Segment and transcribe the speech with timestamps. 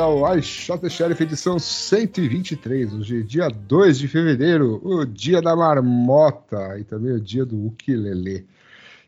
[0.00, 2.94] O iShot Sheriff edição 123.
[2.94, 7.66] Hoje é dia 2 de fevereiro, o dia da marmota e também o dia do
[7.66, 8.46] ukulele.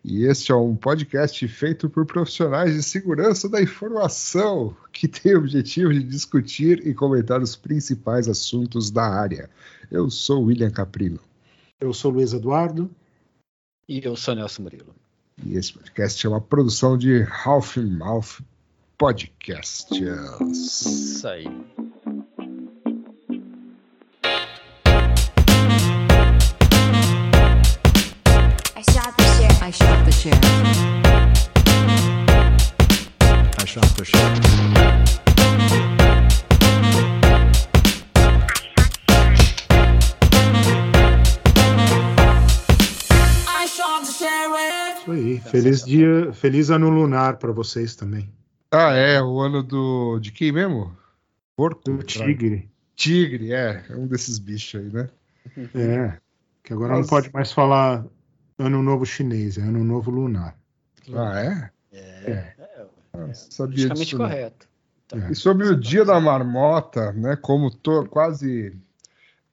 [0.04, 5.38] E este é um podcast feito por profissionais de segurança da informação que tem o
[5.38, 9.48] objetivo de discutir e comentar os principais assuntos da área.
[9.92, 11.20] Eu sou William Caprino.
[11.80, 12.90] Eu sou Luiz Eduardo.
[13.88, 14.92] E eu sou Nelson Murilo.
[15.46, 18.40] E esse podcast é uma produção de Half Mouth
[19.00, 19.88] Podcast.
[20.52, 21.46] Isso aí.
[28.76, 29.62] I shot the sheriff.
[29.62, 30.44] I shot the sheriff.
[33.56, 34.40] I shot the sheriff.
[45.00, 45.40] Isso aí.
[45.50, 48.30] Feliz dia, feliz ano lunar para vocês também.
[48.70, 50.18] Ah, é, o ano do.
[50.20, 50.96] De quem mesmo?
[51.56, 51.82] Porco?
[51.82, 52.68] Do tigre.
[52.94, 53.84] Tigre, é.
[53.88, 55.08] É um desses bichos aí, né?
[55.74, 56.18] É.
[56.62, 57.00] Que agora Nossa.
[57.02, 58.04] não pode mais falar
[58.58, 60.56] ano novo chinês, é ano novo lunar.
[61.14, 61.70] Ah, é?
[61.92, 62.54] É,
[63.12, 64.18] Ah, sabia praticamente disso.
[64.18, 64.26] não.
[64.28, 64.68] correto.
[65.30, 67.34] E sobre o dia da marmota, né?
[67.34, 68.72] Como to- quase,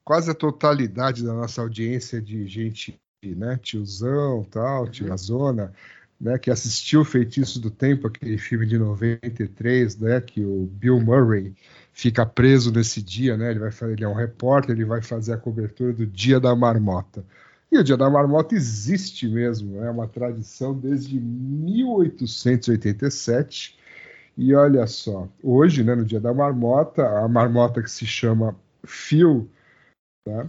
[0.04, 3.58] quase a totalidade da nossa audiência de gente, né?
[3.60, 5.72] Tiozão, tal, tiazona,
[6.20, 6.38] né?
[6.38, 10.20] Que assistiu o Feitiço do Tempo, aquele filme de 93, né?
[10.20, 11.54] Que o Bill Murray
[11.92, 13.50] fica preso nesse dia, né?
[13.50, 17.24] Ele vai ele é um repórter, ele vai fazer a cobertura do Dia da Marmota.
[17.70, 23.76] E o Dia da Marmota existe mesmo, é uma tradição desde 1887.
[24.36, 28.56] E olha só, hoje, né, no Dia da Marmota, a marmota que se chama
[28.86, 29.50] Phil,
[30.26, 30.46] né,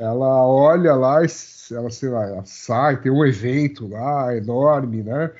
[0.00, 5.30] ela olha lá, ela, sei lá, ela sai, tem um evento lá enorme, né?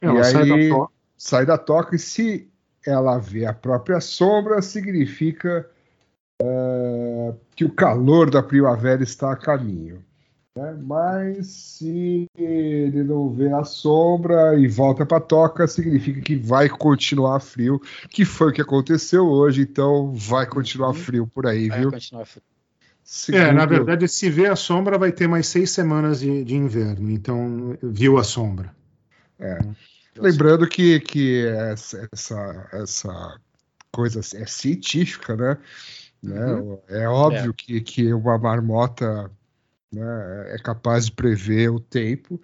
[0.00, 0.86] Ela E sai aí- da
[1.16, 2.48] sai da toca e se
[2.86, 5.66] ela vê a própria sombra, significa
[6.42, 10.02] é, que o calor da primavera está a caminho.
[10.56, 10.76] né?
[10.82, 16.68] Mas se ele não vê a sombra e volta para a toca, significa que vai
[16.68, 21.80] continuar frio, que foi o que aconteceu hoje, então vai continuar frio por aí, Vai
[21.80, 21.90] viu?
[21.92, 22.24] continuar.
[22.26, 22.42] frio.
[23.32, 26.54] É, na Segundo- verdade, se vê a sombra, vai ter mais seis semanas de, de
[26.54, 27.10] inverno.
[27.10, 28.74] Então, viu a sombra.
[30.16, 33.40] Lembrando que, que essa, essa, essa
[33.90, 35.56] coisa é científica, né?
[36.22, 36.78] né?
[36.88, 39.30] É óbvio que, que uma marmota
[39.92, 42.40] né, é capaz de prever o tempo.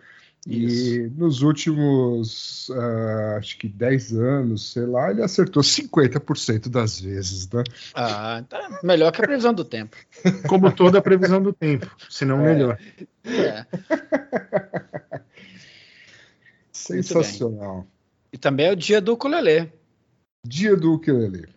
[0.48, 7.50] E nos últimos, ah, acho que 10 anos, sei lá, ele acertou 50% das vezes,
[7.50, 7.64] né?
[7.92, 9.96] Ah, tá melhor que a previsão do tempo.
[10.48, 12.78] Como toda a previsão do tempo, se não melhor.
[13.24, 13.66] É.
[16.72, 17.86] Sensacional.
[18.32, 19.72] E também é o dia do ukulele.
[20.46, 21.48] Dia do ukulele.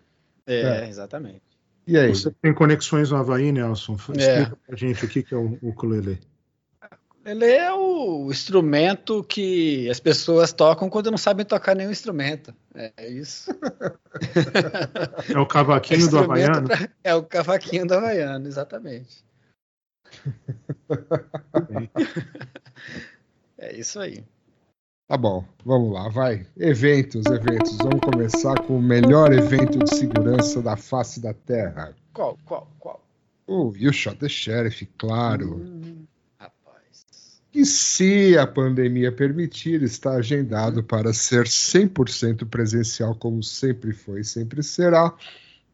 [0.47, 0.89] É, É.
[0.89, 1.41] exatamente.
[1.85, 2.09] E aí?
[2.09, 3.93] Você tem conexões no Havaí, Nelson?
[3.93, 4.51] Explica É.
[4.67, 6.19] pra gente o que, que é o ukulele.
[7.29, 12.53] Ele é o instrumento que as pessoas tocam quando não sabem tocar nenhum instrumento.
[12.73, 13.51] É isso.
[15.33, 16.67] É o cavaquinho do Instrumento Havaiano?
[16.67, 19.23] pra- É o cavaquinho do Havaiano, exatamente.
[23.57, 24.23] É isso aí.
[25.07, 26.45] Tá bom, vamos lá, vai.
[26.55, 27.77] Eventos, eventos.
[27.77, 31.93] Vamos começar com o melhor evento de segurança da face da Terra.
[32.13, 33.03] Qual, qual, qual?
[33.47, 35.55] O You Shot the Sheriff, claro.
[35.57, 36.05] Hum,
[37.53, 37.53] rapaz.
[37.53, 44.25] E se a pandemia permitir, está agendado para ser 100% presencial, como sempre foi e
[44.25, 45.13] sempre será,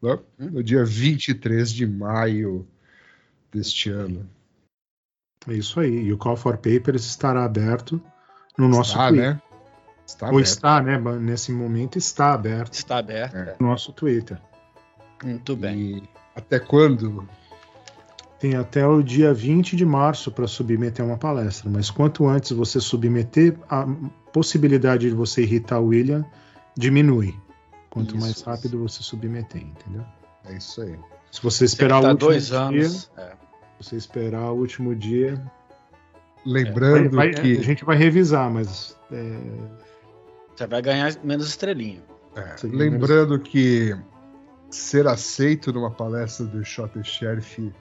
[0.02, 0.18] né?
[0.38, 2.66] no dia 23 de maio
[3.52, 4.28] deste ano.
[5.48, 6.04] É isso aí.
[6.04, 8.02] E o Call for Papers estará aberto
[8.58, 9.34] no nosso está, Twitter.
[9.34, 9.42] né?
[10.06, 10.46] Está Ou aberto.
[10.46, 10.98] está, né?
[11.20, 13.36] Nesse momento está aberto Está aberto.
[13.36, 13.40] É.
[13.50, 13.56] é.
[13.60, 14.40] no nosso Twitter.
[15.22, 15.98] Muito bem.
[15.98, 16.02] E
[16.34, 17.28] até quando?
[18.38, 22.80] Tem até o dia 20 de março para submeter uma palestra, mas quanto antes você
[22.80, 23.86] submeter, a
[24.32, 26.24] possibilidade de você irritar o William
[26.76, 27.34] diminui.
[27.88, 28.44] Quanto Isso, mais isso.
[28.50, 30.04] rápido você submeter, entendeu?
[30.44, 30.98] É isso aí.
[31.32, 33.10] Se você esperar Tá o último dois dia, anos.
[33.16, 33.32] é.
[33.80, 35.42] você esperar o último dia,
[36.44, 39.38] Lembrando vai- vai- que a gente vai revisar, mas é,
[40.54, 42.02] Você vai ganhar menos estrelinha.
[42.36, 43.96] É, lembrando que
[44.70, 47.72] ser aceito numa palestra do Shot Sheriff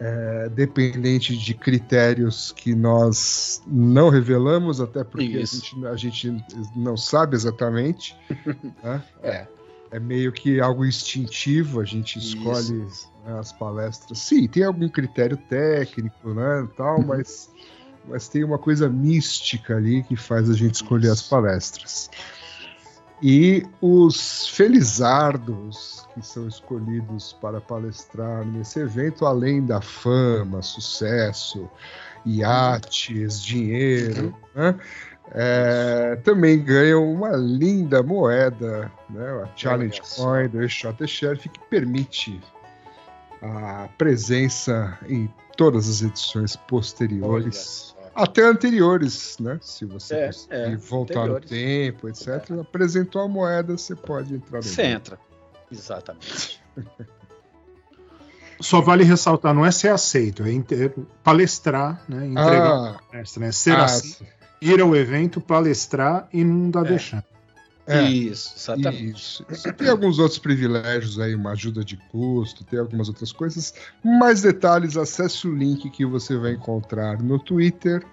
[0.00, 5.56] é dependente de critérios que nós não revelamos, até porque a Isso.
[5.64, 6.44] gente, a gente
[6.76, 8.16] não sabe exatamente.
[8.82, 9.02] né?
[9.22, 9.46] É.
[9.90, 13.08] É meio que algo instintivo, a gente Isso, escolhe isso.
[13.24, 14.18] né, as palestras.
[14.18, 17.48] Sim, tem algum critério técnico, né, tal, mas,
[18.08, 22.10] mas tem uma coisa mística ali que faz a gente escolher as palestras.
[23.22, 31.68] E os felizardos que são escolhidos para palestrar nesse evento, além da fama, sucesso,
[32.24, 34.78] iates, dinheiro, né?
[35.32, 39.42] É, também ganham uma linda moeda, né?
[39.42, 40.00] a Challenge.
[40.16, 42.40] Coin do Shot Sheriff, que permite
[43.40, 47.93] a presença em todas as edições posteriores.
[48.14, 49.58] Até anteriores, né?
[49.62, 51.48] Se você É, é, voltar no anteriores.
[51.50, 52.50] tempo, etc.
[52.60, 54.96] Apresentou a moeda, você pode entrar no Você evento.
[55.12, 55.18] entra.
[55.70, 56.60] Exatamente.
[58.60, 60.92] Só vale ressaltar, não é ser aceito, é inte-
[61.24, 62.24] palestrar, né?
[62.26, 63.52] Entregar Ah, a palestra, né?
[63.52, 64.24] Ser ah, aceito,
[64.62, 66.90] ir ao evento, palestrar e não dar É.
[66.90, 67.24] deixando.
[67.86, 69.14] É, Isso, exatamente.
[69.14, 69.46] Isso.
[69.50, 69.72] Isso.
[69.74, 73.74] Tem alguns outros privilégios aí, uma ajuda de custo, tem algumas outras coisas.
[74.02, 78.04] Mais detalhes, acesse o link que você vai encontrar no Twitter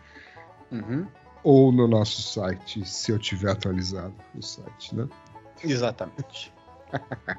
[0.71, 1.05] Uhum,
[1.43, 5.07] ou no nosso site, se eu tiver atualizado o site, né?
[5.63, 6.53] Exatamente.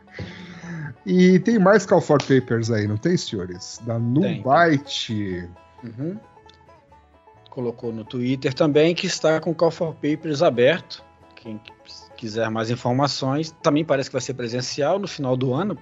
[1.04, 3.78] E tem mais Call for Papers aí, não tem, senhores?
[3.84, 5.46] Da Nubyte.
[5.82, 6.18] Uhum.
[7.50, 11.04] Colocou no Twitter também que está com o Call for Papers aberto.
[11.34, 11.60] Quem
[12.22, 15.76] quiser mais informações, também parece que vai ser presencial no final do ano,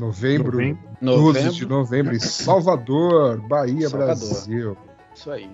[0.00, 0.88] Novembro, Novembro.
[1.00, 1.52] 12 novembro.
[1.52, 4.16] de novembro, em Salvador, Bahia, Salvador.
[4.16, 4.76] Brasil.
[5.14, 5.48] Isso aí.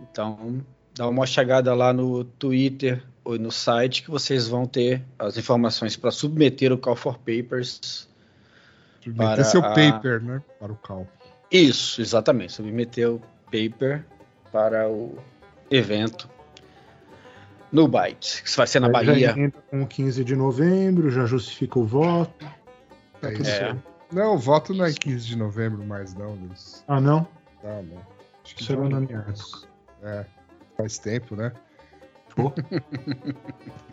[0.00, 0.64] Então,
[0.94, 5.94] dá uma chegada lá no Twitter ou no site que vocês vão ter as informações
[5.96, 8.08] para submeter o Call for Papers.
[9.02, 10.42] Submeter Para seu a- paper, né?
[10.58, 11.06] Para o call.
[11.50, 12.54] Isso, exatamente.
[12.54, 14.06] Submeter o paper
[14.50, 15.18] para o
[15.70, 16.28] evento
[17.72, 19.34] no Byte, que vai ser na Aí Bahia.
[19.34, 22.44] Já com 15 de novembro, já justifica o voto.
[23.20, 23.50] Tá É tudo isso.
[23.50, 23.82] certo.
[24.12, 26.84] Não, o voto não é 15 de novembro mais, não, Luiz.
[26.86, 27.26] Ah, não?
[27.64, 28.02] Ah, não.
[28.44, 29.68] Acho que minha época.
[30.02, 30.26] É,
[30.76, 31.52] faz tempo, né?
[32.36, 32.52] Pô.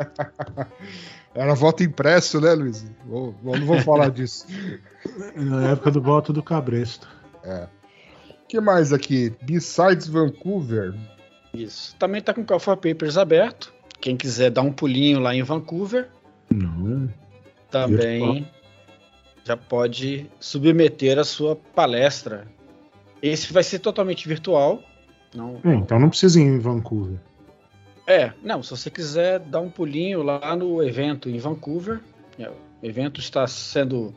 [1.34, 2.86] Era voto impresso, né, Luiz?
[3.06, 4.46] Vou- vou- não vou falar disso.
[5.36, 7.08] Na época do voto do Cabresto.
[8.44, 9.34] O que mais aqui?
[9.44, 10.94] Besides Vancouver.
[11.54, 11.96] Isso.
[11.98, 13.74] Também está com o Call for Papers aberto.
[14.02, 16.10] Quem quiser dar um pulinho lá em Vancouver,
[16.50, 17.10] Não.
[17.70, 18.48] também
[19.44, 22.48] já pode submeter a sua palestra.
[23.22, 24.82] Esse vai ser totalmente virtual.
[25.36, 27.20] Não, É, então não precisa ir em Vancouver.
[28.08, 32.00] É, não, se você quiser dar um pulinho lá no evento em Vancouver,
[32.40, 34.14] é, o evento está sendo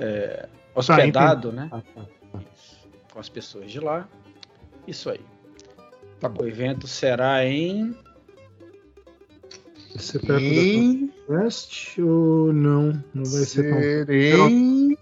[0.00, 2.02] é, hospedado, né, Ah, tá,
[2.32, 2.40] tá.
[3.12, 4.08] com as pessoas de lá.
[4.86, 5.20] Isso aí.
[6.18, 6.28] Tá.
[6.36, 7.94] O evento será em
[9.98, 13.04] Vai ser perto Em da West ou não?
[13.12, 14.96] Não vai ser tão.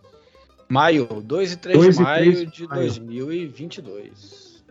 [0.68, 2.80] Maio, 2 e 3 2 de e maio 3 de maio.
[2.80, 4.64] 2022.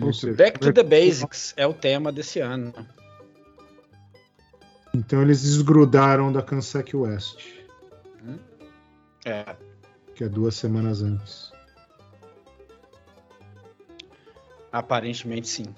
[0.00, 2.72] Ou seja, Back to the Basics é o tema desse ano.
[4.94, 7.44] Então eles desgrudaram da Kansas West,
[9.24, 9.56] É,
[10.14, 11.52] que é duas semanas antes.
[14.70, 15.74] aparentemente sim.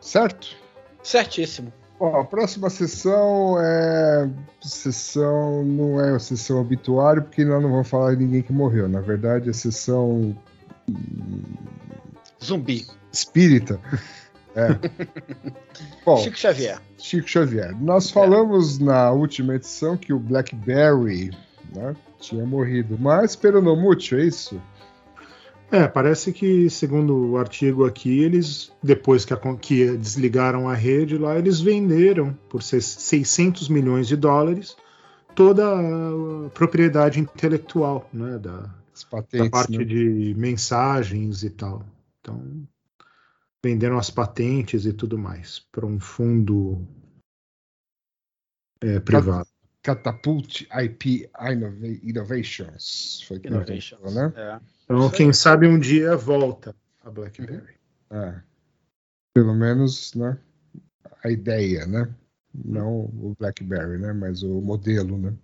[0.00, 0.67] certo?
[1.02, 1.72] Certíssimo.
[1.98, 4.30] Bom, a próxima sessão é.
[4.62, 5.64] Sessão.
[5.64, 8.88] Não é a sessão obituário, porque nós não vamos falar de ninguém que morreu.
[8.88, 10.36] Na verdade, é sessão
[12.42, 12.86] Zumbi.
[13.12, 13.80] espírita.
[14.54, 14.68] É.
[16.04, 16.80] Bom, Chico Xavier.
[16.96, 17.76] Chico Xavier.
[17.80, 21.30] Nós falamos na última edição que o Blackberry
[21.74, 24.60] né, tinha morrido, mas Peronomútil, é isso?
[25.70, 31.18] É, parece que, segundo o artigo aqui, eles, depois que, a, que desligaram a rede
[31.18, 34.74] lá, eles venderam por seis- 600 milhões de dólares
[35.34, 39.50] toda a propriedade intelectual, né, da, As da patentes.
[39.50, 39.84] parte né?
[39.84, 41.84] de mensagens e tal.
[42.20, 42.66] Então,
[43.62, 46.86] venderam as patentes e tudo mais para um fundo
[48.82, 49.46] é, privado.
[49.82, 53.22] Catapult IP Innova- Innovations.
[53.28, 54.00] Foi que Innovations.
[54.00, 54.32] inventou, né?
[54.34, 54.77] É.
[54.90, 57.74] Então, quem sabe um dia volta a BlackBerry.
[58.10, 58.34] É.
[59.34, 60.38] Pelo menos, né?
[61.22, 62.08] A ideia, né?
[62.54, 64.12] Não o BlackBerry, né?
[64.14, 65.34] Mas o modelo, né?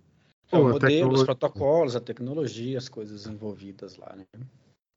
[0.51, 4.25] É, o a modelo, os tecnologia- protocolos, a tecnologia, as coisas envolvidas lá, né?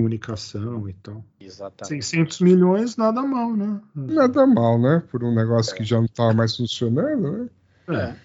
[0.00, 1.22] Comunicação e tal.
[1.38, 2.02] Exatamente.
[2.04, 3.80] 600 milhões, nada mal, né?
[3.94, 5.02] Nada mal, né?
[5.10, 7.50] Por um negócio que já não estava mais funcionando, né?
[7.88, 8.16] É.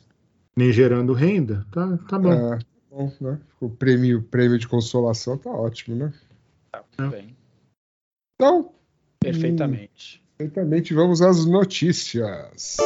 [0.55, 2.31] Nem gerando renda, tá, tá bom.
[2.31, 2.59] É,
[2.93, 3.39] bom, né?
[3.59, 6.13] O prêmio, prêmio de consolação tá ótimo, né?
[6.71, 7.35] Tá, bem.
[8.35, 8.71] Então,
[9.19, 10.23] Perfeitamente.
[10.37, 12.77] perfeitamente, vamos às notícias.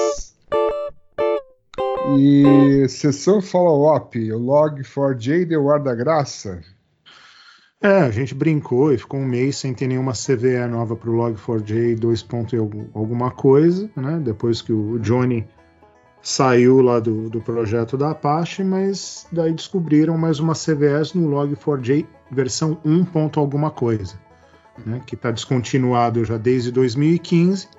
[2.17, 6.61] E sessão follow-up, o log 4j deu ar da graça.
[7.81, 11.13] É, a gente brincou e ficou um mês sem ter nenhuma CVE nova para o
[11.13, 12.23] Log4j 2.
[12.23, 14.19] ponto e algum- alguma coisa, né?
[14.23, 15.45] Depois que o Johnny
[16.21, 22.05] saiu lá do, do projeto da Apache, mas daí descobriram mais uma CVS no Log4j
[22.29, 23.05] versão 1.
[23.05, 24.19] ponto alguma coisa,
[24.86, 25.01] né?
[25.05, 27.69] Que está descontinuado já desde 2015,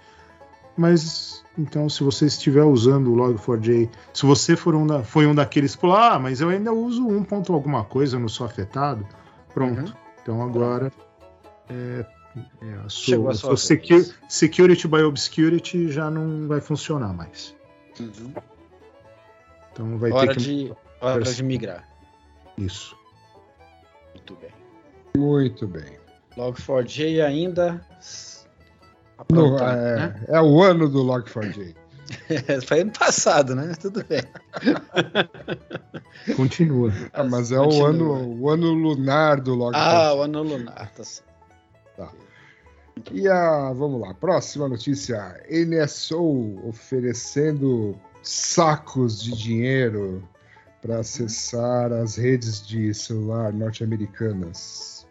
[0.76, 5.35] mas então se você estiver usando o Log4j, se você for um da, foi um
[5.35, 7.25] daqueles que ah, mas eu ainda uso 1.
[7.25, 9.07] ponto alguma coisa, eu não sou afetado,
[9.52, 9.80] pronto.
[9.80, 9.92] Uhum.
[10.23, 10.92] Então agora
[11.68, 12.07] é,
[12.62, 17.58] é, a sua, a sua secu- security by obscurity já não vai funcionar mais.
[18.00, 18.33] Uhum.
[19.73, 21.88] Então vai Hora ter que de, hora de migrar.
[22.57, 22.97] isso.
[24.14, 24.50] Muito bem.
[25.17, 25.99] Muito bem.
[26.37, 27.81] Log4j ainda
[29.31, 30.25] No- é, né?
[30.28, 31.75] é o ano do Log4j.
[32.67, 33.75] Foi ano passado, né?
[33.81, 34.23] Tudo bem.
[36.37, 36.93] Continua.
[37.12, 37.83] Ah, mas é Continua.
[37.83, 39.73] o ano, o ano lunar do Log4j.
[39.75, 40.90] Ah, o ano lunar.
[40.93, 41.28] Tá certo.
[43.12, 45.40] E a, vamos lá, próxima notícia.
[45.50, 50.23] NSO oferecendo sacos de dinheiro
[50.83, 55.07] para acessar as redes de celular norte-americanas.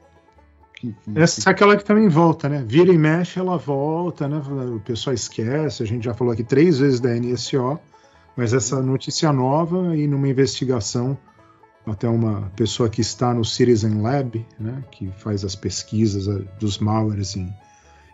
[0.76, 2.64] Que- Essa é aquela que também volta, né?
[2.66, 4.38] Vira e mexe, ela volta, né?
[4.76, 5.82] O pessoal esquece.
[5.82, 7.80] A gente já falou aqui três vezes da NSO,
[8.36, 11.18] mas essa notícia nova e numa investigação
[11.86, 14.84] até uma pessoa que está no Citizen Lab, né?
[14.92, 16.28] Que faz as pesquisas
[16.60, 17.52] dos malwares em,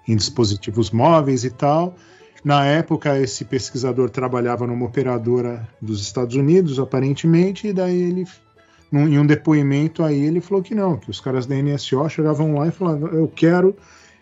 [0.07, 1.95] em dispositivos móveis e tal.
[2.43, 8.25] Na época, esse pesquisador trabalhava numa operadora dos Estados Unidos, aparentemente, e daí ele
[8.91, 12.53] num- em um depoimento aí ele falou que não, que os caras da NSO chegavam
[12.55, 13.75] lá e falavam, eu quero,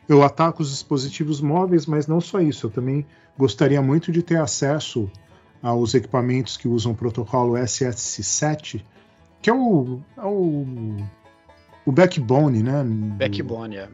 [0.07, 3.05] eu ataco os dispositivos móveis, mas não só isso, eu também
[3.38, 5.09] gostaria muito de ter acesso
[5.61, 8.81] aos equipamentos que usam o protocolo SS7,
[9.41, 10.97] que é o, é o,
[11.91, 12.83] o backbone, né?
[13.17, 13.89] Backbone, é.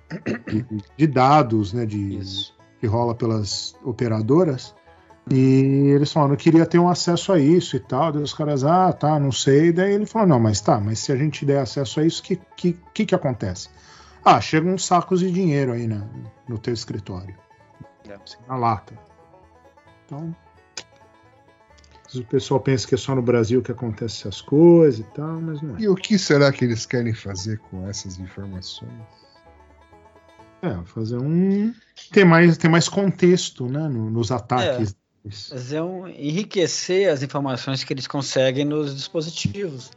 [0.48, 1.86] de, de dados, né?
[1.86, 2.56] De, Isso.
[2.80, 4.76] que rola pelas operadoras.
[5.30, 8.14] E eles falaram, eu queria ter um acesso a isso e tal.
[8.14, 9.74] Daí os caras, ah, tá, não sei.
[9.74, 12.24] Daí ele falou, não, mas tá, mas se a gente der acesso a isso, o
[12.24, 13.68] que, que, que, que acontece?
[14.24, 16.06] Ah, chegam uns sacos de dinheiro aí na,
[16.48, 17.36] no teu escritório.
[18.08, 18.14] É.
[18.14, 18.94] Assim, na lata.
[20.06, 20.34] Então,
[22.16, 25.62] o pessoal pensa que é só no Brasil que acontece essas coisas e tal, mas
[25.62, 25.82] não é.
[25.82, 28.92] E o que será que eles querem fazer com essas informações?
[30.62, 31.74] É, fazer um.
[32.12, 34.96] ter mais, ter mais contexto né, no- nos ataques.
[35.72, 39.92] É um, enriquecer as informações que eles conseguem nos dispositivos.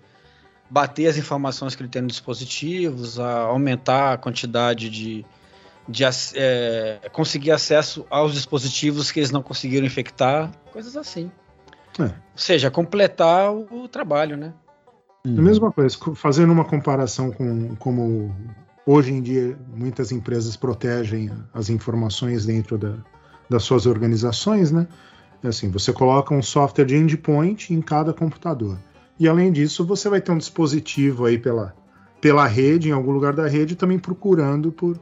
[0.68, 5.24] Bater as informações que ele tem nos dispositivos, a aumentar a quantidade de.
[5.88, 11.30] de é, conseguir acesso aos dispositivos que eles não conseguiram infectar, coisas assim.
[11.98, 12.04] É.
[12.04, 14.52] Ou seja, completar o, trabalho, né?
[15.24, 18.34] A mesma coisa, co- fazendo uma comparação com como
[18.86, 22.94] hoje em dia muitas empresas protegem as informações dentro da,
[23.48, 24.86] das suas organizações, né?
[25.42, 28.78] É assim, você coloca um software de endpoint em cada computador.
[29.18, 31.74] E além disso, você vai ter um dispositivo aí pela,
[32.20, 34.98] pela rede, em algum lugar da rede, também procurando por,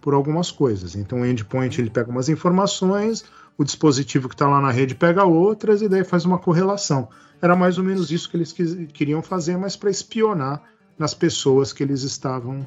[0.00, 0.94] por algumas coisas.
[0.94, 3.24] Então o endpoint ele pega umas informações,
[3.58, 7.08] o dispositivo que está lá na rede pega outras e daí faz uma correlação.
[7.40, 10.62] Era mais ou menos isso que eles quis- queriam fazer, mas para espionar
[10.98, 12.66] nas pessoas que eles estavam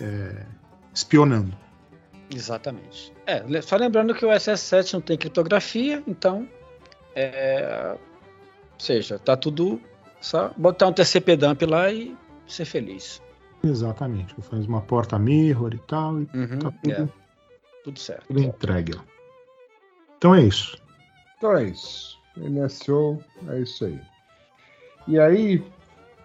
[0.00, 0.44] é,
[0.94, 1.56] espionando.
[2.34, 3.12] Exatamente.
[3.26, 6.48] É, só lembrando que o SS7 não tem criptografia, então.
[7.14, 9.80] É, ou seja, tá tudo.
[10.20, 13.20] Só botar um TCP dump lá e ser feliz.
[13.62, 14.34] Exatamente.
[14.42, 17.08] Faz uma porta mirror e tal, e Uhum, tá tudo, é,
[17.84, 18.26] tudo certo.
[18.28, 18.92] tudo entregue.
[18.94, 19.04] lá.
[20.22, 20.78] Então é isso.
[21.36, 22.16] Então é isso.
[22.36, 24.00] NSO é isso aí.
[25.08, 25.60] E aí,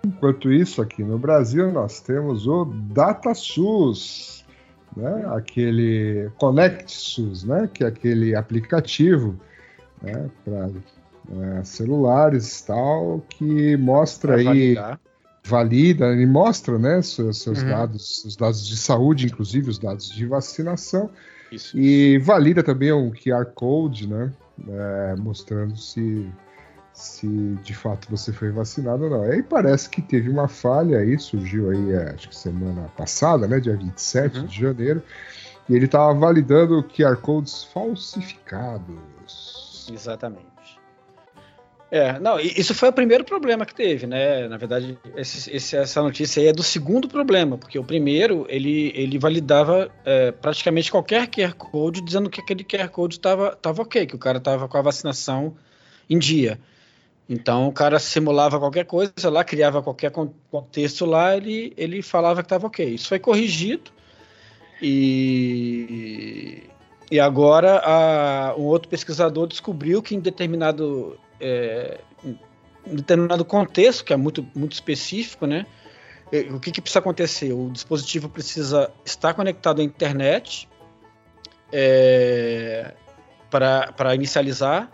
[0.06, 4.46] enquanto isso, aqui no Brasil, nós temos o DataSUS,
[4.96, 5.26] né?
[5.36, 7.68] aquele ConnectSUS, né?
[7.74, 9.36] que é aquele aplicativo
[10.04, 10.30] né?
[10.46, 15.00] para celulares e tal, que mostra Pra aí, validar.
[15.44, 17.02] valida, ele mostra né?
[17.02, 17.70] seus, seus Uhum.
[17.70, 21.10] dados, os dados de saúde, inclusive os dados de vacinação,
[21.52, 21.78] Isso.
[21.78, 24.32] e valida também um QR Code, né?
[24.68, 26.28] É, mostrando se,
[26.94, 27.28] se
[27.64, 29.22] de fato você foi vacinado ou não.
[29.24, 33.60] Aí parece que teve uma falha aí, surgiu aí, é, acho que semana passada, né?
[33.60, 34.46] Dia 27 Uhum.
[34.46, 35.04] de janeiro,
[35.70, 39.88] e ele estava validando QR Codes falsificados.
[39.92, 40.57] Exatamente.
[41.90, 44.46] É, não, isso foi o primeiro problema que teve, né?
[44.50, 48.92] Na verdade, esse- esse- essa notícia aí é do segundo problema, porque o primeiro ele,
[48.94, 54.06] ele validava é, praticamente qualquer QR Code dizendo que aquele QR Code estava tava ok,
[54.06, 55.56] que o cara estava com a vacinação
[56.10, 56.60] em dia.
[57.30, 62.42] Então o cara simulava qualquer coisa lá, criava qualquer con- contexto lá, ele, ele falava
[62.42, 62.86] que estava ok.
[62.86, 63.92] Isso foi corrigido
[64.82, 66.64] e,
[67.12, 72.00] e agora a- um outro pesquisador descobriu que em determinado, é,
[72.86, 75.66] determinado contexto, que é muito, muito específico, né?
[76.32, 77.52] eh, O que, que precisa acontecer?
[77.54, 80.68] O dispositivo precisa estar conectado à internet
[81.72, 82.94] é,
[83.50, 84.92] para inicializar.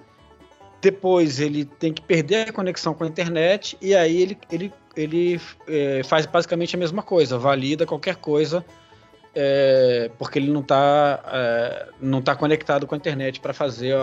[0.81, 5.41] Depois ele tem que perder a conexão com a internet e aí ele, ele, ele
[5.67, 8.65] é, faz basicamente a mesma coisa, valida qualquer coisa
[9.35, 13.95] é, porque ele não está não tá conectado com a internet para fazer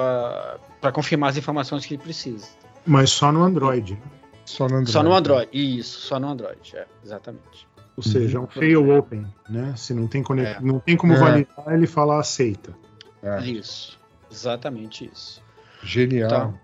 [0.81, 2.47] para confirmar as informações que ele precisa.
[2.87, 3.95] Mas só no Android.
[3.95, 4.01] né?
[4.45, 4.91] Só no Android.
[4.93, 5.49] Só no Android.
[5.53, 7.69] Isso, só no Android, é, exatamente.
[7.97, 9.75] Ou seja, é um fail open, né?
[9.77, 10.57] Se não tem, conex...
[10.57, 10.61] É.
[10.61, 11.19] não tem como É.
[11.19, 12.75] validar, ele fala aceita.
[13.23, 13.99] É, Isso,
[14.31, 15.43] exatamente isso.
[15.83, 16.27] genial.
[16.31, 16.59] Então,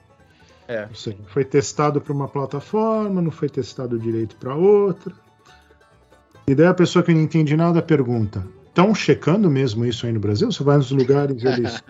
[0.69, 0.87] É.
[0.89, 5.13] Ou seja, foi testado para uma plataforma, não foi testado direito para outra.
[6.49, 8.45] E daí a pessoa que não entende nada pergunta:
[8.77, 10.53] estão checando mesmo isso aí no Brasil?
[10.53, 11.83] Você vai nos lugares eles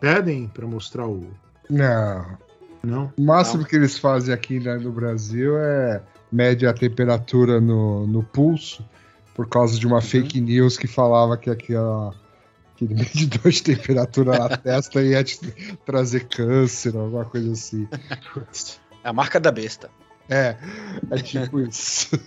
[0.00, 1.28] pedem para mostrar o.
[1.68, 2.38] Não.
[2.84, 3.12] Não?
[3.16, 3.68] O máximo Não.
[3.68, 8.84] que eles fazem aqui né, no Brasil é mede a temperatura no, no pulso
[9.34, 10.02] por causa de uma Uhum.
[10.02, 12.14] fake news que falava que aquela,
[12.74, 15.38] aquele medidor de temperatura na testa ia te
[15.86, 17.88] trazer câncer, alguma coisa assim.
[19.04, 19.90] É a marca da besta.
[20.28, 20.56] É,
[21.10, 22.10] é tipo isso.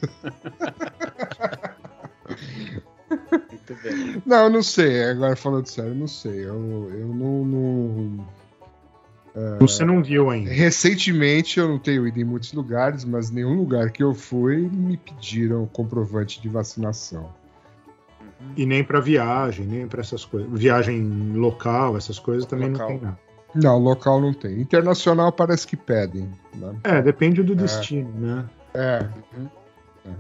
[3.68, 4.22] Muito bem.
[4.26, 5.04] Não, eu não sei.
[5.06, 6.46] Agora falando sério, eu não sei.
[6.46, 8.28] Eu, eu não, não-
[9.60, 10.52] Você não viu ainda.
[10.52, 14.98] Recentemente eu não tenho ido em muitos lugares, mas nenhum lugar que eu fui me
[14.98, 17.30] pediram comprovante de vacinação.
[18.56, 20.50] E nem para viagem, nem para essas coisas.
[20.52, 22.90] Viagem local, essas coisas também Local.
[22.90, 23.20] não tem nada.
[23.56, 24.60] Não, local não tem.
[24.60, 26.30] Internacional parece que pedem.
[26.54, 26.76] Né?
[26.84, 28.46] É, depende do destino, né?
[28.74, 29.08] É.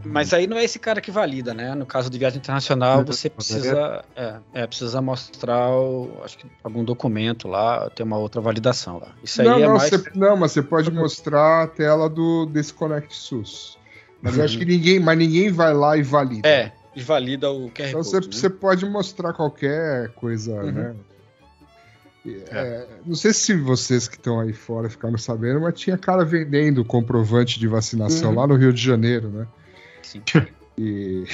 [0.03, 1.73] Mas aí não é esse cara que valida, né?
[1.75, 6.37] No caso de viagem internacional, Não, você mas precisa, é, é, precisa mostrar o- acho
[6.37, 9.13] que algum documento lá, tem uma outra validação lá.
[9.23, 9.91] Isso aí não, é não, mais.
[10.15, 13.77] não, mas você pode mostrar a tela do desse Connect SUS.
[14.21, 16.47] Mas eu acho que ninguém, mas ninguém vai lá e valida.
[16.47, 18.27] É, e valida o QR Então você, Code.
[18.27, 18.33] né?
[18.33, 20.71] você pode mostrar qualquer coisa, Uhum.
[20.71, 20.95] né?
[22.25, 26.25] E, é, não sei se vocês que estão aí fora ficaram sabendo, mas tinha cara
[26.25, 28.35] vendendo comprovante de vacinação Uhum.
[28.37, 29.45] lá no Rio de Janeiro, né?
[30.05, 30.21] Sim,
[30.77, 31.25] E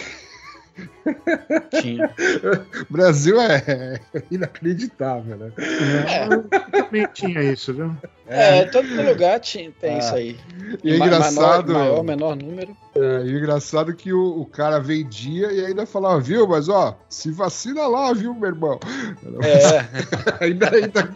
[2.90, 5.52] Brasil é inacreditável, né?
[5.58, 6.61] Eu
[6.92, 7.96] também tinha isso, viu?
[8.28, 10.00] É, todo lugar tinha, tem Ah.
[10.00, 10.40] isso aí.
[10.84, 11.74] E é engraçado.
[11.74, 12.78] Maior, maior, menor número.
[12.96, 16.98] É, e o engraçado que o, o cara vendia e ainda falava, viu, mas ó,
[17.10, 18.80] se vacina lá, viu, meu irmão?
[19.44, 19.86] É,
[20.46, 21.12] ainda, ainda,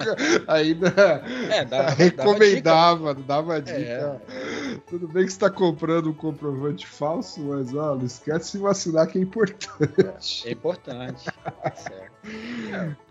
[0.47, 3.77] ainda é dá, recomendava, dava dica.
[3.79, 4.79] É.
[4.89, 8.57] Tudo bem que você está comprando um comprovante falso, mas ó, não esquece de se
[8.57, 10.47] vacinar que é importante.
[10.47, 11.23] É importante.
[11.75, 12.97] certo.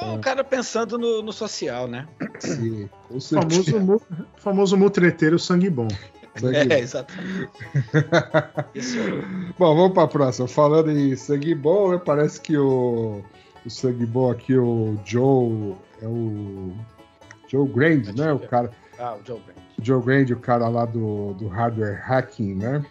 [0.00, 2.06] É o cara pensando no, no social, né?
[2.40, 3.72] Sim, com O certeza.
[3.72, 5.88] famoso, mu- famoso mutreteiro sangue bom.
[6.36, 7.48] Sangue É, exatamente.
[8.74, 9.52] Isso aí.
[9.58, 10.48] Bom, vamos para a próxima.
[10.48, 13.22] Falando em sangue bom, né, parece que o,
[13.64, 16.72] o sangue bom aqui, o Joe, é o
[17.48, 18.32] Joe Grand, né?
[18.32, 19.56] O cara, Ah, o Joe Brand.
[19.78, 22.84] o Joe Grand, o cara lá do, do hardware hacking, né?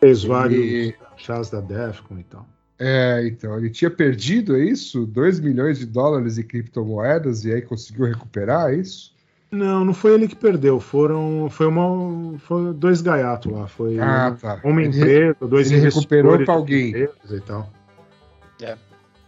[0.00, 2.46] Fez vários E- chás da Defcon e tal.
[2.78, 5.06] É, então, ele tinha perdido, é isso?
[5.06, 9.14] 2 milhões de dólares em criptomoedas e aí conseguiu recuperar, é isso?
[9.50, 10.78] Não, não foi ele que perdeu.
[10.80, 13.66] Foram, foi uma, foi dois gaiatos lá.
[13.66, 14.60] Foi Ah, tá.
[14.64, 16.90] uma Ele- empresa, dois ele recuperou de alguém.
[16.94, 17.70] e tal.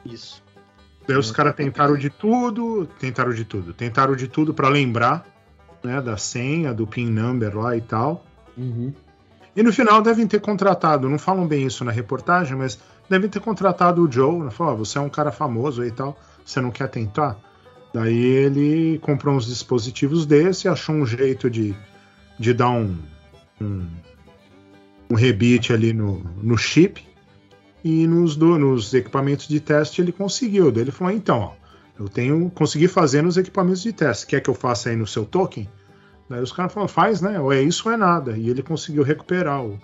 [0.05, 0.43] Isso.
[1.07, 5.27] Daí os caras tentaram de tudo, tentaram de tudo, tentaram de tudo para lembrar,
[5.83, 8.25] né, da senha, do pin number lá e tal.
[8.57, 8.93] Uhum.
[9.57, 13.41] E no final devem ter contratado, não falam bem isso na reportagem, mas devem ter
[13.41, 14.51] contratado o Joe, né?
[14.51, 17.39] Falou, "Ó, você é um cara famoso e tal, você não quer tentar?
[17.93, 21.75] Daí ele comprou uns dispositivos desse, achou um jeito de,
[22.39, 22.97] de dar um,
[23.61, 23.87] um,
[25.11, 27.03] um rebite ali no, no chip
[27.83, 30.71] e nos, do- nos equipamentos de teste ele conseguiu.
[30.71, 31.53] Daí ele falou, então, ó,
[31.99, 35.25] eu tenho consegui fazer nos equipamentos de teste, quer que eu faça aí no seu
[35.25, 35.69] token?
[36.29, 37.41] Daí os caras falaram, faz, né?
[37.41, 38.37] Ou é isso ou é nada.
[38.37, 39.81] E ele conseguiu recuperar o.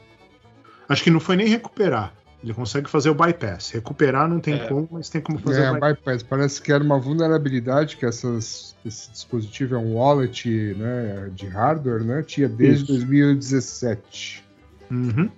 [0.87, 2.12] Acho que não foi nem recuperar.
[2.44, 3.70] Ele consegue fazer o bypass.
[3.70, 4.68] Recuperar não tem É.
[4.68, 5.94] como, mas tem como fazer É, o bypass.
[5.96, 6.22] bypass.
[6.22, 12.04] Parece que era uma vulnerabilidade que essas, esse dispositivo é um wallet né, de hardware,
[12.04, 12.22] né?
[12.22, 12.92] Tinha desde Isso.
[12.92, 14.44] 2017.
[14.90, 15.30] Uhum.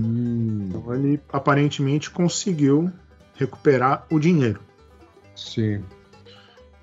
[0.00, 2.90] Hum, Então ele aparentemente conseguiu
[3.34, 4.60] recuperar o dinheiro.
[5.34, 5.82] sim.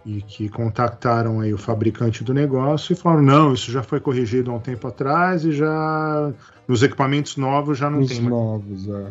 [0.06, 4.50] e que contactaram aí o fabricante do negócio e falaram não, isso já foi corrigido
[4.52, 6.32] há um tempo atrás e já
[6.66, 8.30] nos equipamentos novos já não Os tem mais.
[8.30, 9.08] novos, é.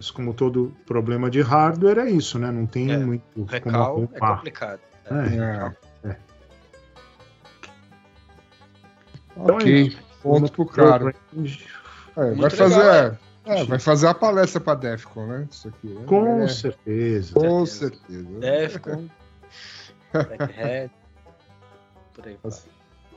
[0.00, 2.50] Isso, como todo problema de hardware é isso, né?
[2.52, 4.80] Não tem É, muito O como recal é complicado.
[5.06, 6.08] É.
[6.08, 6.16] É.
[9.36, 9.98] Então é Ok, isso.
[10.22, 11.14] ponto pro cara.
[12.16, 15.48] É, vai fazer, legal, é, vai fazer a palestra pra Defcon, né?
[15.50, 15.86] Isso aqui.
[15.88, 16.04] né?
[16.06, 17.34] Com É, certeza.
[17.34, 18.00] com certeza.
[18.06, 18.38] certeza.
[18.40, 19.08] Defcon,
[20.12, 20.90] Black Hat,
[22.14, 22.38] por aí.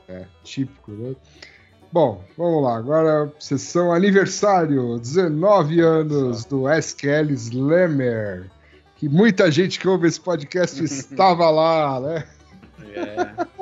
[0.08, 1.14] É, típico, né?
[1.92, 2.78] Bom, vamos lá.
[2.78, 8.50] Agora, sessão aniversário, 19 anos do SQL Slammer.
[8.96, 12.24] Que muita gente que ouve esse podcast estava lá, né?
[12.94, 13.52] É.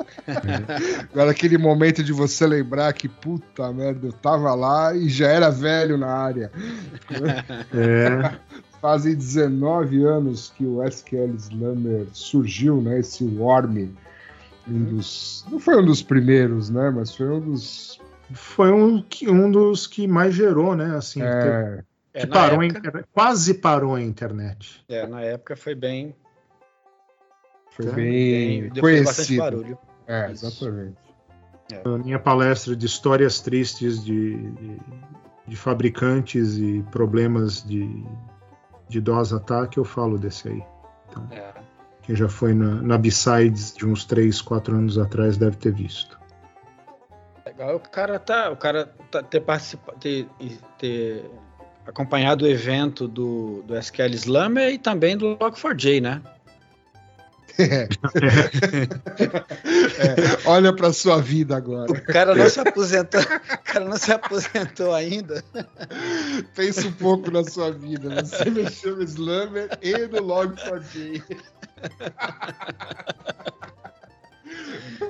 [1.11, 5.49] Agora aquele momento de você lembrar que, puta merda, eu tava lá e já era
[5.49, 6.51] velho na área.
[7.73, 8.37] É,
[8.81, 12.99] Fazem 19 anos que o SQL Slammer surgiu, né?
[12.99, 13.89] Esse Worm.
[14.67, 16.89] Um dos, não foi um dos primeiros, né?
[16.89, 17.99] Mas foi um dos.
[18.33, 20.95] Foi um, que- um dos que mais gerou, né?
[20.95, 24.83] Assim, que É, É, na parou a época, internet, quase parou a internet.
[24.89, 26.13] é, na época foi bem,
[27.71, 29.37] foi É, bem bem fez bastante conhecido.
[29.41, 29.77] barulho.
[30.07, 30.45] É, Isso.
[30.47, 30.97] exatamente.
[31.85, 34.77] Na minha palestra de histórias tristes de, de,
[35.47, 38.03] de fabricantes e problemas de,
[38.89, 40.61] de DOS ataque, eu falo desse aí.
[41.31, 41.53] É.
[42.01, 46.19] Quem já foi na, na B-Sides de uns 3, 4 anos atrás deve ter visto.
[47.75, 50.27] O cara tá, o cara tá, ter participado, ter,
[50.79, 51.29] ter
[51.85, 56.21] acompanhado o evento do, do SQL Slammer e também do Log4j, né?
[57.59, 57.87] É,
[60.45, 61.91] olha pra sua vida agora.
[61.91, 65.43] O cara não se aposentou, o cara não se aposentou ainda.
[66.55, 68.23] Pensa um pouco na sua vida.
[68.23, 71.21] Você mexeu no Slammer e no Log4j.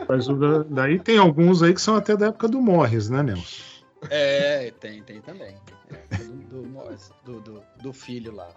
[0.07, 3.21] Mas o da- daí tem alguns aí que são até da época do Morris, né,
[3.23, 3.63] Nelson?
[4.09, 5.55] É, tem, tem também.
[5.89, 6.63] É, do, do,
[7.25, 8.49] do, do- do filho lá,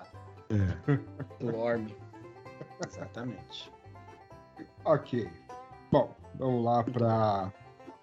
[1.38, 1.87] do Orm.
[2.87, 3.70] Exatamente.
[4.85, 5.28] Ok.
[5.90, 7.52] Bom, vamos lá para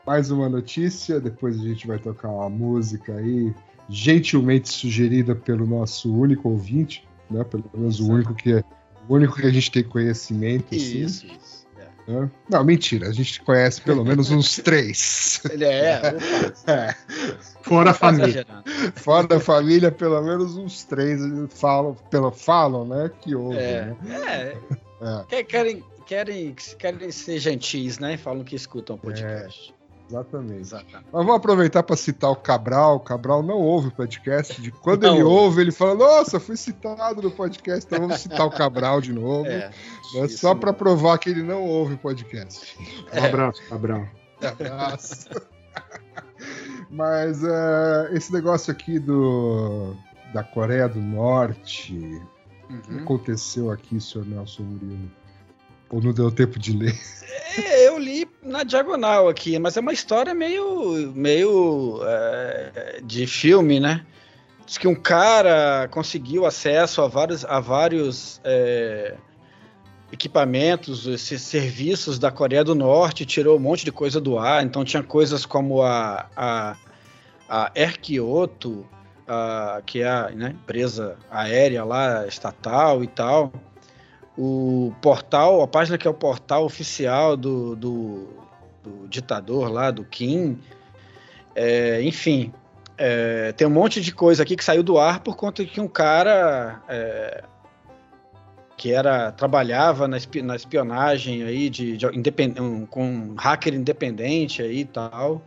[0.05, 1.19] mais uma notícia.
[1.19, 3.53] Depois a gente vai tocar uma música aí,
[3.89, 7.43] gentilmente sugerida pelo nosso único ouvinte, né?
[7.43, 8.63] Pelo menos o único que é
[9.09, 10.75] o único que a gente tem conhecimento.
[10.75, 11.25] assim, Isso, isso.
[11.25, 11.29] É.
[11.33, 11.60] né?
[12.49, 13.07] Não, mentira.
[13.07, 15.41] A gente conhece pelo menos uns três.
[15.49, 16.95] Ele é, opa, É,
[17.63, 18.45] Fora a família.
[18.95, 23.11] fora da família, pelo menos uns três falam, pela, falam né?
[23.21, 23.59] Que ouvem.
[23.59, 24.21] É, Né?
[24.27, 24.57] é,
[25.01, 28.17] É, que- querem, querem, querem ser gentis, né?
[28.17, 29.73] Falam que escutam o podcast.
[30.11, 30.59] Exatamente.
[30.61, 31.05] Exatamente.
[31.11, 32.95] Mas vou aproveitar para citar o Cabral.
[32.97, 34.61] O Cabral não ouve o podcast.
[34.61, 35.61] De quando Não ele ouve.
[35.61, 37.85] ele fala: Nossa, fui citado no podcast.
[37.85, 39.47] Então vamos citar o Cabral de novo.
[39.47, 39.71] É,
[40.15, 42.77] né, só para provar que ele não ouve o podcast.
[43.13, 44.05] Um abraço, Cabral.
[44.41, 45.29] Abraço.
[46.89, 49.95] Mas é, esse negócio aqui do
[50.33, 51.93] da Coreia do Norte,
[52.69, 52.99] o que Uhum.
[52.99, 55.11] aconteceu aqui, senhor Nelson Murilo?
[55.91, 56.97] Ou não deu tempo de ler?
[57.57, 63.77] É, eu li na diagonal aqui, mas é uma história meio, meio é, de filme,
[63.79, 64.05] né?
[64.65, 69.15] Diz que um cara conseguiu acesso a vários, a vários é,
[70.13, 74.63] equipamentos, esses serviços da Coreia do Norte, tirou um monte de coisa do ar.
[74.63, 76.77] Então tinha coisas como a, a,
[77.49, 78.85] a Air Kyoto,
[79.27, 83.51] a- que é a né, empresa aérea lá, estatal e tal
[84.43, 88.27] o portal, a página que é o portal oficial do, do,
[88.81, 90.57] do ditador lá, do Kim.
[91.53, 92.51] É, enfim,
[92.97, 95.87] é, tem um monte de coisa aqui que saiu do ar por conta que um
[95.87, 97.43] cara é,
[98.75, 102.07] que era trabalhava na, espi- na espionagem aí de, de
[102.59, 105.43] um, com um hacker independente aí e tal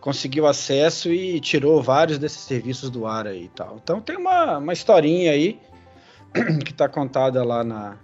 [0.00, 3.80] conseguiu acesso e tirou vários desses serviços do ar aí e tal.
[3.82, 5.58] Então tem uma, uma historinha aí
[6.64, 7.96] que está contada lá na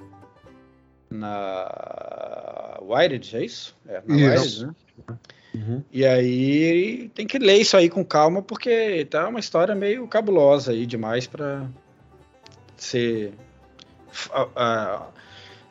[1.15, 3.77] na Wired, é isso?
[3.87, 4.67] É, na Isso.
[4.67, 5.81] Wired, né?
[5.93, 10.73] E aí tem que ler isso aí com calma, porque tá uma história meio cabulosa
[10.73, 11.67] aí demais para
[12.77, 13.33] ser.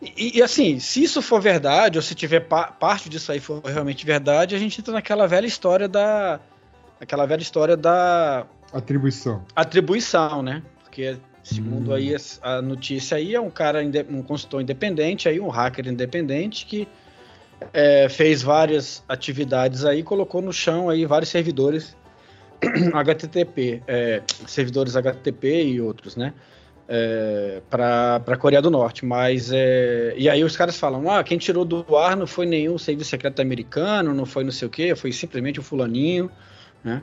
[0.02, 3.62] e, e, assim, se isso for verdade, ou se tiver pa- parte disso aí for
[3.64, 6.40] realmente verdade, a gente entra naquela velha história da.
[7.00, 9.44] Aquela velha história da Atribuição.
[9.56, 10.64] atribuição, né?
[10.84, 11.96] Porque, segundo Hum.
[11.96, 16.88] aí a notícia aí, é um cara, um consultor independente, aí um hacker independente que
[17.74, 21.96] é, fez várias atividades aí, colocou no chão aí vários servidores
[22.94, 26.34] HTTP, é, servidores HTTP e outros, né?
[26.88, 29.06] é, para a Coreia do Norte.
[29.06, 32.78] Mas é, e aí os caras falam: ah, quem tirou do ar não foi nenhum
[32.78, 36.30] serviço secreto americano, não foi não sei o que, foi simplesmente o fulaninho,
[36.84, 37.02] né?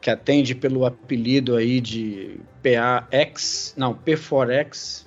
[0.00, 5.06] Que atende pelo apelido aí de PAX, não, P4X,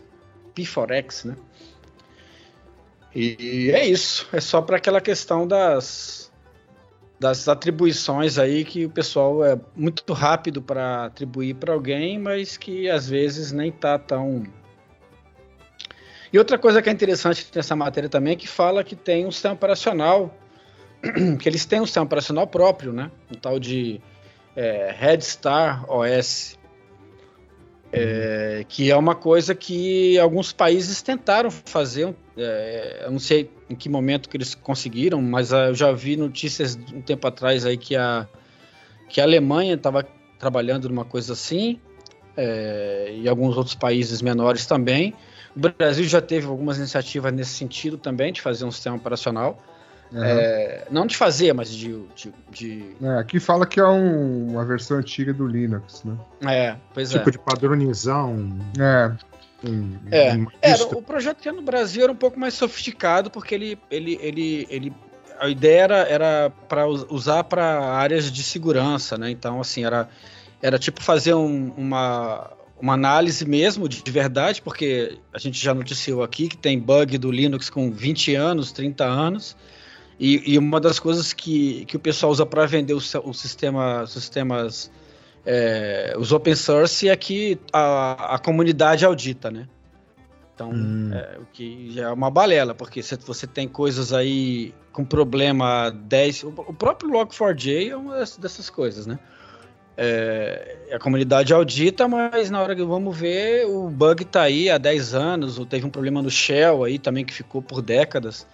[0.56, 1.36] P4X, né?
[3.16, 6.24] E é isso, é só para aquela questão das
[7.24, 12.90] das atribuições aí que o pessoal é muito rápido para atribuir para alguém, mas que
[12.90, 14.44] às vezes nem tá tão.
[16.34, 19.32] E outra coisa que é interessante nessa matéria também é que fala que tem um
[19.32, 20.38] sistema operacional,
[21.40, 23.10] que eles têm um sistema operacional próprio, né?
[23.32, 24.02] Um tal de
[24.56, 26.58] é, Red Star OS,
[27.92, 32.13] é, que é uma coisa que alguns países tentaram fazer.
[32.36, 36.78] É, eu não sei em que momento que eles conseguiram, mas eu já vi notícias
[36.94, 38.28] um tempo atrás aí que a,
[39.10, 40.06] que a Alemanha estava
[40.39, 41.80] trabalhando numa coisa assim,
[42.36, 45.13] é, e alguns outros países menores também.
[45.56, 49.62] O Brasil já teve algumas iniciativas nesse sentido também, de fazer um sistema operacional.
[50.13, 50.23] Uhum.
[50.23, 52.06] É, não de fazer, mas de.
[52.15, 52.95] de, de...
[53.02, 56.15] É, aqui fala que é um, uma versão antiga do Linux, né?
[56.45, 57.32] É, pois tipo é.
[57.32, 58.60] de padronizar um.
[58.80, 59.12] É.
[59.67, 63.32] um- É, uma Era, o projeto que era no Brasil era um pouco mais sofisticado,
[63.32, 64.93] porque ele, ele, ele, ele
[65.39, 69.32] a ideia era, para usar para áreas de segurança, né?
[69.32, 70.08] Então, assim, era,
[70.62, 75.73] era tipo fazer um- uma, uma análise mesmo de, de verdade, porque a gente já
[75.73, 79.56] noticiou aqui que tem bug do Linux com 20 anos, 30 anos.
[80.24, 84.08] E, e uma das coisas que, que o pessoal usa para vender os, o sistema,
[84.08, 84.90] sistemas,
[85.46, 89.68] é, os open source, é que a, a comunidade audita, né?
[90.56, 91.12] Então, Hum.
[91.14, 95.90] é, o que já é uma balela, porque se você tem coisas aí com problema
[95.90, 96.46] 10.
[96.46, 99.20] O, próprio Log4j é uma dessas, dessas coisas, né?
[99.98, 104.78] É, a comunidade audita, mas na hora que vamos ver, o bug tá aí há
[104.78, 108.48] 10 anos, ou teve um problema no Shell aí também que ficou por décadas.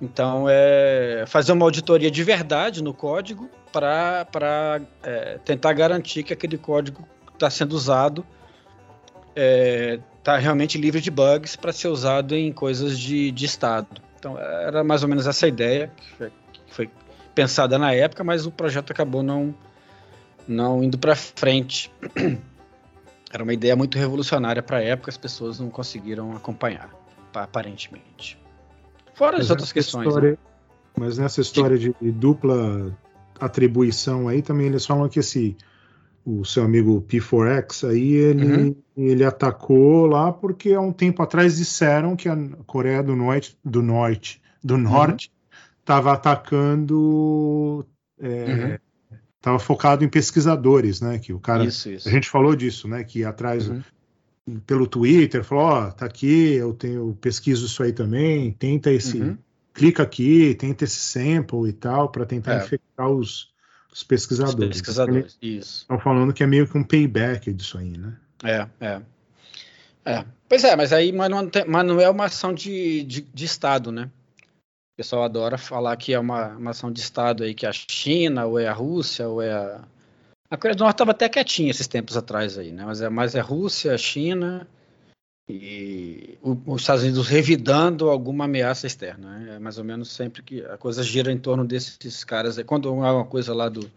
[0.00, 6.56] Então, é fazer uma auditoria de verdade no código para é, tentar garantir que aquele
[6.56, 8.24] código está sendo usado
[10.18, 14.02] está realmente livre de bugs para ser usado em coisas de, de Estado.
[14.18, 16.90] Então, era mais ou menos essa ideia que foi, que foi
[17.34, 19.54] pensada na época, mas o projeto acabou não,
[20.46, 21.90] não indo para frente.
[23.32, 26.90] Era uma ideia muito revolucionária para a época, as pessoas não conseguiram acompanhar,
[27.32, 28.36] pa- aparentemente.
[29.20, 30.04] Fora as outras questões.
[30.06, 30.08] né?
[30.10, 30.38] história-
[30.98, 32.96] Mas nessa história de dupla
[33.38, 35.56] atribuição aí também eles falam que esse
[36.26, 38.76] o seu amigo P4X aí ele, Uhum.
[38.96, 43.82] ele atacou lá porque há um tempo atrás disseram que a Coreia do Norte do
[43.82, 44.80] Norte do Uhum.
[44.80, 45.32] Norte
[45.80, 47.86] estava atacando
[48.20, 48.76] Uhum.
[49.38, 51.18] estava focado em pesquisadores, né?
[51.18, 52.06] Que o cara Isso, isso.
[52.08, 53.02] a gente falou disso, né?
[53.04, 53.80] Que atrás Uhum.
[54.66, 59.38] Pelo Twitter falou, ó, tá aqui, eu tenho pesquiso isso aí também, tenta esse, Uhum.
[59.72, 62.64] clica aqui, tenta esse sample e tal para tentar É.
[62.64, 63.52] infectar os,
[63.92, 64.80] os Os pesquisadores.
[64.80, 65.38] pesquisadores.
[65.40, 65.82] Isso.
[65.82, 68.16] Estão falando que é meio que um payback disso aí, né?
[68.42, 69.02] É, é.
[70.04, 70.24] É.
[70.48, 73.44] Pois é, mas aí mas não, tem- mas não é uma ação de, de, de
[73.44, 74.10] Estado, né?
[74.94, 77.72] O pessoal adora falar que é uma, uma ação de Estado aí, que é a
[77.72, 79.80] China, ou é a Rússia, ou é a.
[80.50, 82.84] A Coreia do Norte estava até quietinha esses tempos atrás aí, né?
[82.84, 84.66] Mas é mais é Rússia, China
[85.48, 89.38] e o- os Estados Unidos revidando alguma ameaça externa.
[89.38, 89.56] Né?
[89.56, 92.58] É mais ou menos sempre que a coisa gira em torno desses caras.
[92.58, 92.64] aí.
[92.64, 93.88] Quando há uma coisa lá do,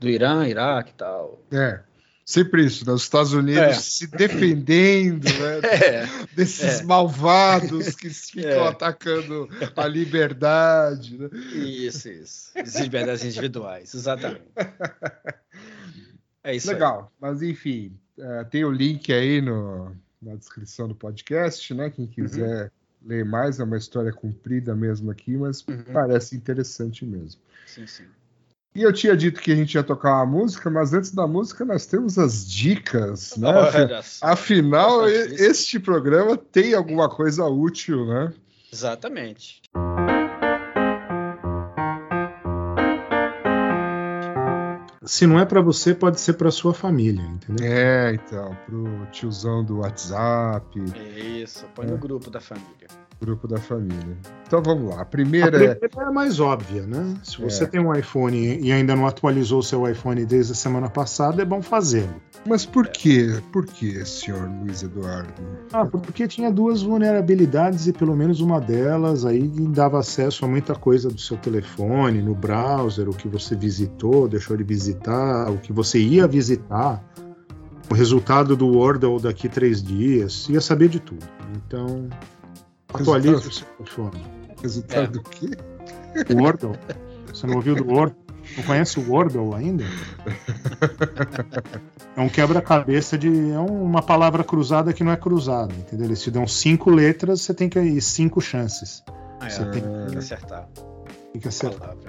[0.00, 1.38] do Irã, Iraque e tal.
[1.52, 1.80] É.
[2.28, 2.92] Sempre isso, né?
[2.92, 3.72] Os Estados Unidos É.
[3.74, 5.60] se defendendo né?
[5.94, 6.82] É, desses É.
[6.84, 8.68] malvados que ficam É.
[8.68, 11.16] atacando a liberdade.
[11.18, 11.28] Né?
[11.54, 12.50] Isso, isso.
[12.56, 14.42] As liberdades individuais, exatamente.
[16.46, 16.74] É isso aí.
[16.74, 21.90] Legal, mas enfim, é, tem o link aí no, na descrição do podcast, né?
[21.90, 22.70] Quem quiser
[23.04, 25.82] ler mais, é uma história comprida mesmo aqui, mas Uhum.
[25.92, 27.40] parece interessante mesmo.
[27.66, 28.04] Sim, sim.
[28.76, 31.64] E eu tinha dito que a gente ia tocar uma música, mas antes da música
[31.64, 33.48] nós temos as dicas, né?
[33.48, 34.00] Olha.
[34.20, 35.50] Afinal, Importantíssimo.
[35.50, 38.32] este programa tem alguma coisa útil, né?
[38.72, 39.62] Exatamente.
[45.06, 47.64] Se não é para você, pode ser para sua família, entendeu?
[47.66, 50.66] É, então, pro tiozão do WhatsApp,
[51.16, 52.88] Isso, põe no grupo da família.
[53.20, 54.16] grupo da família.
[54.46, 54.98] Então vamos lá.
[54.98, 55.74] A A primeira é.
[55.74, 57.14] primeira é a mais óbvia, né?
[57.22, 57.66] Se você É.
[57.66, 61.44] tem um iPhone e ainda não atualizou o seu iPhone desde a semana passada, é
[61.44, 62.20] bom fazê-lo.
[62.46, 63.40] Mas por quê?
[63.52, 65.32] Por quê, senhor Luiz Eduardo?
[65.72, 70.74] Ah, porque tinha duas vulnerabilidades e pelo menos uma delas aí dava acesso a muita
[70.74, 75.72] coisa do seu telefone, no browser, o que você visitou, deixou de visitar, o que
[75.72, 77.02] você ia visitar.
[77.88, 81.24] o resultado do Wordle daqui três dias, ia saber de tudo.
[81.54, 82.08] Então,
[82.92, 84.24] atualize o seu telefone.
[84.60, 85.06] Resultado É.
[85.06, 85.50] do quê?
[86.34, 86.72] O Wordle.
[87.32, 88.18] Você não ouviu do Wordle?
[88.56, 89.84] Não conhece o Wordle ainda?
[92.16, 93.28] É um quebra-cabeça de.
[93.50, 96.06] É uma palavra cruzada que não é cruzada, entendeu?
[96.06, 99.02] Eles te dão cinco letras, você tem que ir cinco chances.
[99.42, 100.68] É, Você tem tem que acertar
[101.32, 101.78] Tem que acertar.
[101.80, 102.08] palavra.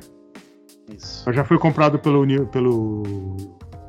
[0.98, 1.34] Isso.
[1.34, 3.04] Já foi comprado pelo, New- pelo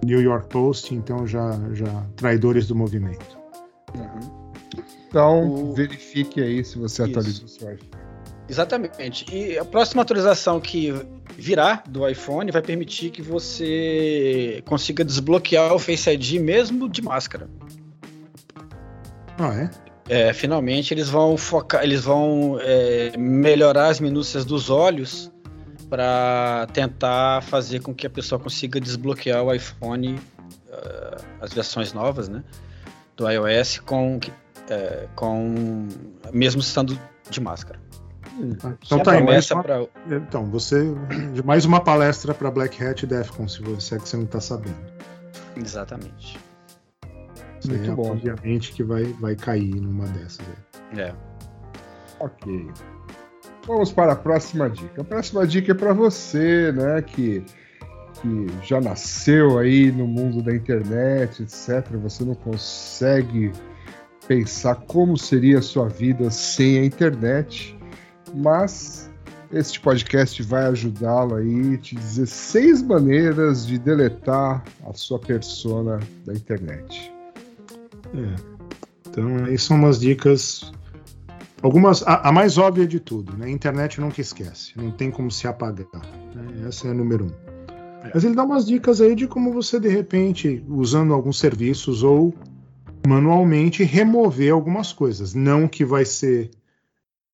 [0.04, 3.38] New York Post, então já, já traidores do movimento.
[3.96, 4.50] Uhum.
[5.08, 7.10] Então, O- verifique aí se você Isso.
[7.10, 7.90] atualizou o seu iPhone.
[8.48, 9.26] Exatamente.
[9.34, 10.92] E a próxima atualização que
[11.36, 17.48] virá do iPhone vai permitir que você consiga desbloquear o Face ID mesmo de máscara.
[19.38, 19.70] Ah, é?
[20.08, 25.30] É, finalmente eles vão focar, eles vão é, melhorar as minúcias dos olhos
[25.88, 30.18] para tentar fazer com que a pessoa consiga desbloquear o iPhone,
[30.70, 32.44] eh, as versões novas, né,
[33.16, 34.20] do iOS com,
[34.68, 35.88] é, com
[36.32, 36.98] mesmo estando
[37.30, 37.80] de máscara.
[38.40, 40.84] Então É tá aí, mais uma, pra- então você
[41.44, 44.40] mais uma palestra para Black Hat e Defcon, se você é que você não está
[44.40, 44.76] sabendo.
[45.56, 46.38] Exatamente.
[47.60, 48.12] Isso Muito aí, bom.
[48.12, 50.40] Obviamente que vai, vai cair numa dessas.
[50.92, 51.00] aí.
[51.00, 51.14] É.
[52.20, 52.68] Ok.
[53.66, 55.00] Vamos para a próxima dica.
[55.00, 57.44] A próxima dica é para você, né, que,
[58.22, 61.84] que já nasceu aí no mundo da internet, etc.
[62.02, 63.52] Você não consegue
[64.26, 67.77] pensar como seria a sua vida sem a internet,
[68.34, 69.10] mas
[69.52, 76.00] este podcast vai ajudá-lo aí a te dizer seis maneiras de deletar a sua persona
[76.26, 77.12] da internet.
[78.14, 78.58] É.
[79.08, 80.70] Então, aí são umas dicas.
[81.62, 82.02] Algumas.
[82.02, 83.46] A, a mais óbvia de tudo, né?
[83.46, 84.72] A internet nunca esquece.
[84.76, 85.86] Não tem como se apagar.
[86.34, 86.68] né?
[86.68, 87.48] Essa é a número um.
[88.04, 88.10] É.
[88.14, 92.34] Mas ele dá umas dicas aí de como você, de repente, usando alguns serviços ou
[93.06, 95.34] manualmente, remover algumas coisas.
[95.34, 96.50] Não que vai ser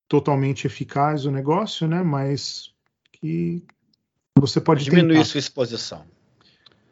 [0.07, 2.01] totalmente eficaz o negócio, né?
[2.03, 2.69] Mas
[3.11, 3.63] que
[4.37, 6.03] você pode Diminuir tentar sua exposição.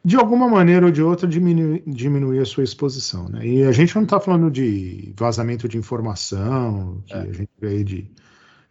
[0.06, 3.46] de alguma maneira ou de outra diminuir, diminuir a sua exposição, né?
[3.46, 7.20] E a gente não está falando de vazamento de informação, que É.
[7.22, 8.12] a gente vê aí de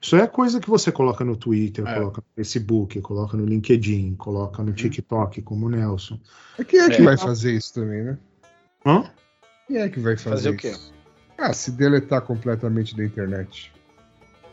[0.00, 1.94] isso é coisa que você coloca no Twitter, É.
[1.94, 4.68] coloca no Facebook, coloca no LinkedIn, coloca Uhum.
[4.68, 6.18] no TikTok, como o Nelson.
[6.58, 7.04] E quem é que É.
[7.04, 8.18] vai fazer isso também, né?
[8.84, 9.04] Hã?
[9.68, 10.70] Quem é que vai fazer, Fazer o quê?
[10.70, 10.92] isso?
[11.38, 13.72] Ah, se deletar completamente da internet.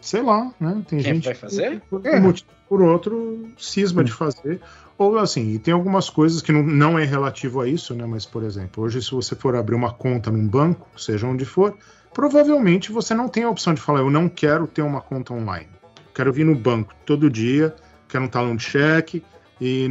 [0.02, 0.82] Sei lá, né?
[0.88, 1.72] Tem Quem gente vai fazer?
[1.82, 2.18] que, por É.
[2.18, 4.62] um motivo ou por outro, cisma de fazer.
[4.98, 8.06] Ou assim, e tem algumas coisas que não, não é relativo a isso, né?
[8.06, 11.76] Mas, por exemplo, hoje, se você for abrir uma conta num banco, seja onde for,
[12.14, 15.70] provavelmente você não tem a opção de falar, eu não quero ter uma conta online.
[16.14, 17.74] Quero vir no banco todo dia,
[18.08, 19.24] quero um talão de cheque
[19.60, 19.90] e,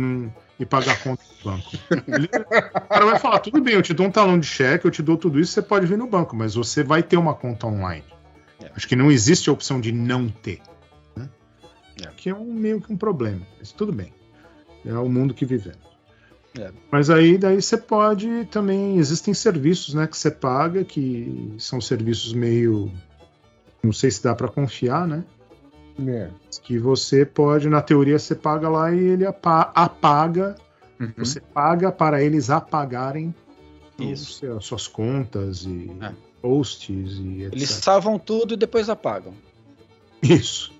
[0.60, 1.70] e pagar a conta do banco.
[2.06, 4.90] Ele- o cara vai falar, tudo bem, eu te dou um talão de cheque, eu
[4.90, 7.66] te dou tudo isso, você pode vir no banco, mas você vai ter uma conta
[7.66, 8.04] online.
[8.62, 8.70] É.
[8.74, 10.60] Acho que não existe a opção de não ter.
[11.16, 11.28] Né?
[12.02, 12.08] É.
[12.16, 14.12] Que é um, meio que um problema, mas tudo bem.
[14.84, 15.86] É o mundo que vivemos.
[16.58, 16.72] É.
[16.90, 18.98] Mas aí daí você pode também.
[18.98, 22.90] Existem serviços né, que você paga, que são serviços meio.
[23.82, 25.24] Não sei se dá para confiar, né?
[26.06, 26.30] É.
[26.62, 30.56] Que você pode, na teoria, você paga lá e ele apa- apaga.
[30.98, 31.12] Uhum.
[31.18, 33.32] Você paga para eles apagarem
[33.98, 34.30] Isso.
[34.30, 36.12] os seus- suas contas e É.
[36.40, 37.52] posts e etc.
[37.52, 39.34] Eles salvam tudo e depois apagam.
[40.22, 40.72] Isso.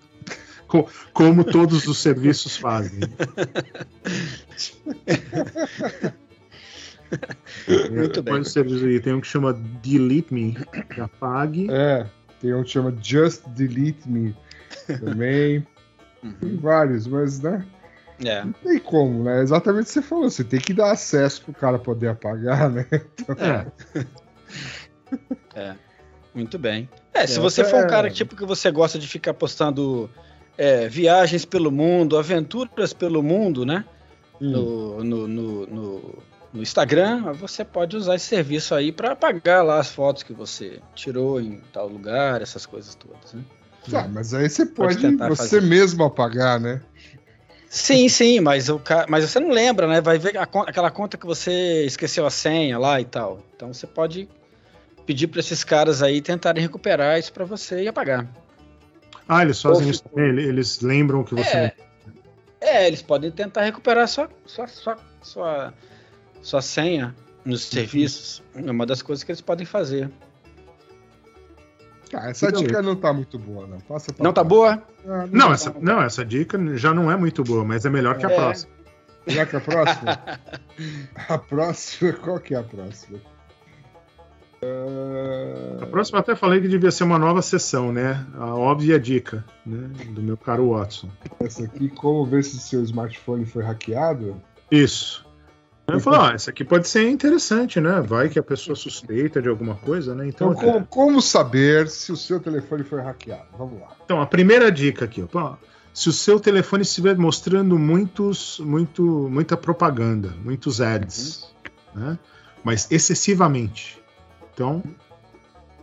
[0.67, 3.01] Co- Como todos os serviços fazem.
[7.91, 8.45] Muito bem.
[8.45, 10.57] Serviço aí tem um que chama Delete Me,
[10.95, 11.69] que apague.
[11.71, 12.07] É,
[12.41, 14.37] tem um que chama Just Delete Me
[15.01, 15.67] também.
[16.41, 17.65] Tem vários, mas né?
[18.25, 18.45] É.
[18.45, 19.41] Não tem como, né?
[19.43, 20.29] Exatamente o que você falou.
[20.31, 22.85] Você tem que dar acesso pro cara poder apagar, né?
[22.91, 24.05] É,
[26.35, 26.89] Muito bem.
[27.13, 30.09] É, se É, você for um é- cara tipo que você gosta de ficar postando
[30.57, 33.85] é, viagens pelo mundo, aventuras pelo mundo, né?
[34.41, 34.51] Hum.
[34.51, 36.19] No, no, no, no-
[36.53, 40.81] no Instagram, você pode usar esse serviço aí para apagar lá as fotos que você
[40.95, 43.43] tirou em tal lugar, essas coisas todas, né?
[43.91, 45.63] Tá, mas aí você Pode pode, você fazer.
[45.63, 46.81] mesmo apagar, né?
[47.69, 49.07] Sim, sim, mas, o ca...
[49.09, 50.01] mas você não lembra, né?
[50.01, 53.43] Vai ver a con- aquela conta que você esqueceu a senha lá e tal.
[53.55, 54.29] Então você pode
[55.09, 58.27] pedir para esses caras aí tentarem recuperar isso para você e apagar.
[59.27, 60.29] Ah, eles fazem Ou isso também?
[60.29, 61.49] Ele- Eles lembram que você.
[61.57, 61.75] É,
[62.61, 65.75] é, eles podem tentar recuperar sua, sua, sua, sua,
[66.43, 68.43] sua senha nos serviços.
[68.55, 70.11] É uma das coisas que eles podem fazer.
[72.13, 72.63] Ah, essa Não.
[72.63, 73.81] dica não tá muito boa, não.
[73.81, 74.83] Passa pra Não tá boa?
[75.07, 78.19] Ah, Não, tá essa, não, essa dica já não é muito boa, mas é melhor
[78.19, 78.35] que a É.
[78.35, 78.73] próxima.
[79.27, 80.19] Já que a próxima?
[81.29, 83.19] a próxima, qual que é a próxima?
[85.81, 88.27] A próxima até falei que devia ser uma nova sessão, né?
[88.37, 89.89] A óbvia dica, né?
[90.11, 91.09] Do meu caro Watson.
[91.41, 94.41] Essa aqui, como ver se seu smartphone foi hackeado?
[94.71, 95.27] Isso.
[95.87, 98.03] Eu falei, ah, essa aqui pode ser interessante, né?
[98.03, 100.29] Vai que a pessoa suspeita de alguma coisa, né?
[100.29, 103.47] Então, Então, como, como saber se o seu telefone foi hackeado?
[103.57, 103.97] Vamos lá.
[104.05, 105.55] Então, a primeira dica aqui, ó,
[105.95, 111.51] se o seu telefone estiver mostrando muitos, muito, muita propaganda, muitos ads,
[111.95, 112.19] né?
[112.63, 113.98] mas excessivamente.
[114.59, 114.83] Então,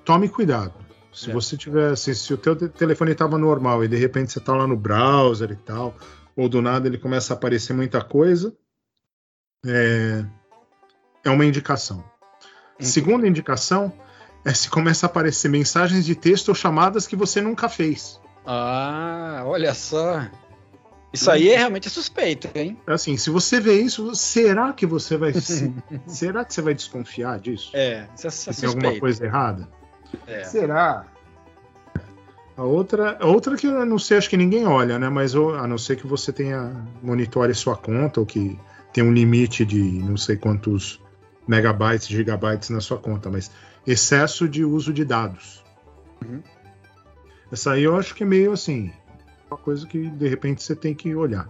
[0.04, 0.74] tome cuidado.
[1.14, 1.34] Se É.
[1.34, 4.54] você tiver, se, se o teu te- telefone estava normal e de repente você está
[4.54, 5.96] lá no browser e tal,
[6.36, 8.54] ou do nada ele começa a aparecer muita coisa,
[9.66, 10.26] é,
[11.24, 12.04] é uma indicação.
[12.78, 13.94] Segunda indicação
[14.44, 18.20] é se começa a aparecer mensagens de texto ou chamadas que você nunca fez.
[18.46, 20.28] Ah, olha só.
[21.16, 22.78] Isso aí é realmente suspeito, hein?
[22.88, 25.74] Assim, se você vê isso, será que você vai se-
[26.08, 27.72] será que você vai desconfiar disso?
[27.74, 29.00] É, isso é, Se tem alguma suspeito.
[29.00, 29.70] coisa errada?
[30.28, 30.44] É.
[30.44, 31.08] Será?
[32.58, 35.10] A outra, a outra que eu não sei, acho que ninguém olha, né?
[35.10, 38.58] Mas eu- a não ser que você tenha monitore sua conta ou que
[38.94, 41.02] tenha um limite de não sei quantos
[41.48, 43.52] megabytes, gigabytes na sua conta, mas
[43.86, 45.64] excesso de uso de dados.
[46.24, 46.42] Uhum.
[47.52, 48.92] Essa aí eu acho que é meio assim,
[49.50, 51.48] uma coisa que de repente você tem que olhar.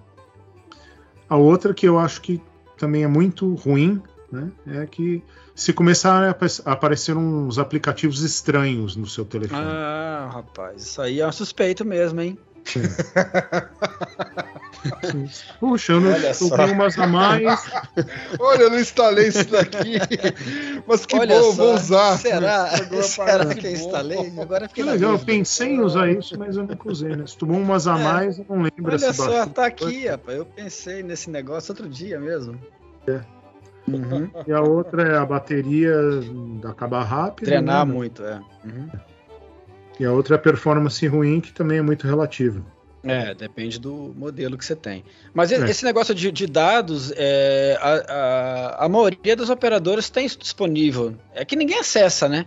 [1.30, 2.42] A outra que eu acho que
[2.78, 4.52] também é muito ruim, né?
[4.68, 5.24] É que
[5.56, 9.62] se começar a apa- a aparecer uns aplicativos estranhos no seu telefone.
[9.64, 12.38] Ah, rapaz, isso aí é um suspeito mesmo, hein?
[15.60, 17.64] Puxa, eu não eu tenho umas a mais.
[18.40, 19.98] Olha, eu não instalei isso daqui.
[20.88, 22.18] Mas que Olha bom, só, vou usar.
[22.18, 22.70] Será?
[22.76, 24.34] Agora Será parece que eu instalei?
[24.40, 27.26] Agora Que legal, eu pensei em usar isso, mas eu nunca usei, né?
[27.26, 28.04] Se tomou umas a É.
[28.04, 29.48] mais, eu não lembro Olha só, baixou.
[29.54, 30.38] tá aqui, rapaz.
[30.38, 32.60] Eu pensei nesse negócio outro dia mesmo.
[33.08, 33.22] É.
[33.88, 34.30] Uhum.
[34.48, 35.96] E a outra é a bateria
[36.64, 37.46] acabar rápido.
[37.46, 37.94] Treinar né?
[37.94, 38.42] muito, é.
[38.64, 38.90] Uhum.
[40.00, 42.62] E a outra é a performance ruim, que também é muito relativa.
[43.06, 45.04] É, depende do modelo que você tem.
[45.34, 45.58] Mas É.
[45.70, 47.94] esse negócio de, de dados, é, a,
[48.82, 51.16] a, a maioria dos operadores tem isso disponível.
[51.34, 52.46] É que ninguém acessa, né?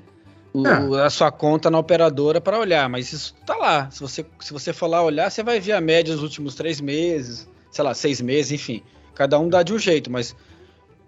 [0.52, 1.04] O- É.
[1.04, 3.90] A sua conta na operadora para olhar, mas isso tá lá.
[3.90, 6.80] Se você, se você for lá olhar, você vai ver a média dos últimos três
[6.80, 8.82] meses, sei lá, seis meses, enfim.
[9.14, 10.34] Cada um dá de um jeito, mas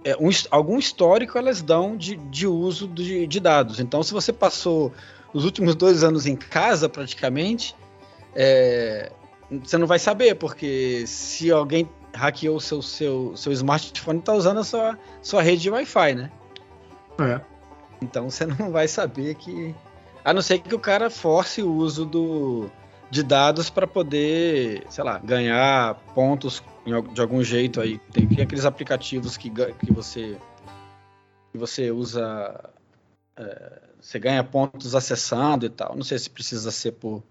[0.04, 3.80] é, um algum histórico elas dão de, de uso de, de dados.
[3.80, 4.92] Então, se você passou
[5.32, 7.74] os últimos dois anos em casa, praticamente,
[8.34, 9.10] é,
[9.50, 14.60] você não vai saber, porque se alguém hackeou o seu, seu, seu smartphone, está usando
[14.60, 16.30] a sua, sua rede de Wi-Fi, né?
[17.18, 17.40] É.
[18.00, 19.74] Então você não vai saber que.
[20.24, 22.70] A não ser que o cara force o uso do,
[23.10, 26.62] de dados para poder, sei lá, ganhar pontos
[27.12, 27.98] de algum jeito aí.
[28.12, 30.36] Tem, tem aqueles aplicativos que, que você
[31.52, 32.70] que você usa.
[33.36, 35.96] é, você ganha pontos acessando e tal.
[35.96, 37.22] Não sei se precisa ser por,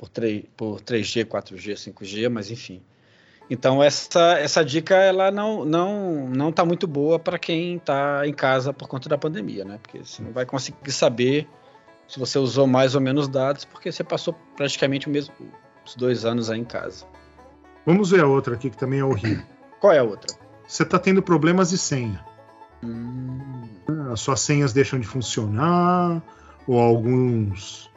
[0.00, 2.80] por, 3, por 3G, 4G, 5G, mas enfim.
[3.50, 8.32] Então essa, essa dica ela não não não tá muito boa para quem está em
[8.32, 9.78] casa por conta da pandemia, né?
[9.82, 11.46] Porque você não vai conseguir saber
[12.08, 15.34] se você usou mais ou menos dados, porque você passou praticamente o mesmo
[15.84, 17.04] os dois anos aí em casa.
[17.84, 19.44] Vamos ver a outra aqui, que também é horrível.
[19.80, 20.34] Qual é a outra?
[20.66, 22.24] Você está tendo problemas de senha.
[22.82, 23.68] Hum,
[24.10, 26.22] As suas senhas deixam de funcionar,
[26.66, 27.89] ou alguns,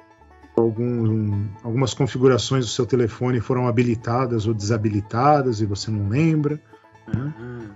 [0.56, 6.60] algum, algumas configurações do seu telefone foram habilitadas ou desabilitadas e você não lembra.
[7.08, 7.34] né?
[7.40, 7.70] hum.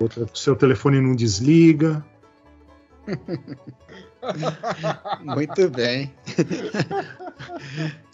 [0.00, 2.04] Outra, seu telefone não desliga.
[5.22, 6.12] Muito bem.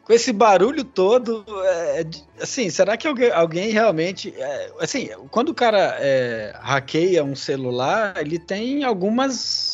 [0.05, 5.49] Com esse barulho todo, é, de- assim, será que alguém, alguém realmente, é, assim, quando
[5.49, 9.74] o cara é, hackeia um celular, ele tem algumas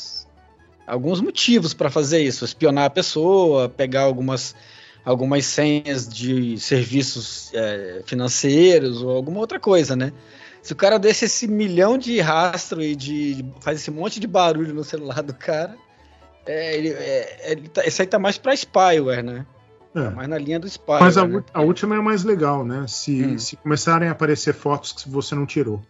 [0.91, 4.55] alguns motivos para fazer isso, espionar a pessoa, pegar algumas
[5.03, 10.13] algumas senhas de serviços é, financeiros ou alguma outra coisa, né?
[10.63, 14.75] Se o cara deixa esse milhão de rastro e de faz esse monte de barulho
[14.75, 15.75] no celular do cara,
[16.45, 19.47] é, ele, é, ele tá, esse aí tá mais pra spyware, né?
[19.95, 20.05] É.
[20.05, 21.03] Tá mais na linha do spyware.
[21.03, 21.43] Mas a, né?
[21.55, 22.85] a última é a mais legal, né?
[22.87, 23.39] Se, Hum.
[23.39, 25.81] se começarem a aparecer fotos que você não tirou.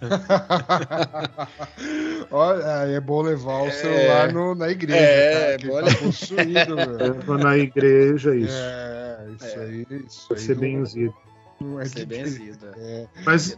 [2.30, 2.62] Olha,
[2.92, 6.74] é bom levar o celular no- na igreja, É, cara, que bom tá possuído.
[6.98, 8.54] Leva na igreja, isso.
[8.56, 9.64] É, isso É.
[9.64, 10.44] aí, isso Vai aí.
[10.44, 11.14] ser não- benzido.
[11.60, 12.66] não é Ser benzido.
[12.76, 13.56] É, Mas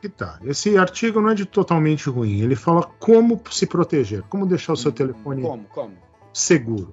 [0.00, 0.38] que tá.
[0.44, 2.40] Esse artigo não é de totalmente ruim.
[2.40, 5.64] Ele fala como se proteger, como deixar o seu telefone Como?
[5.64, 5.92] Como?
[6.32, 6.92] seguro.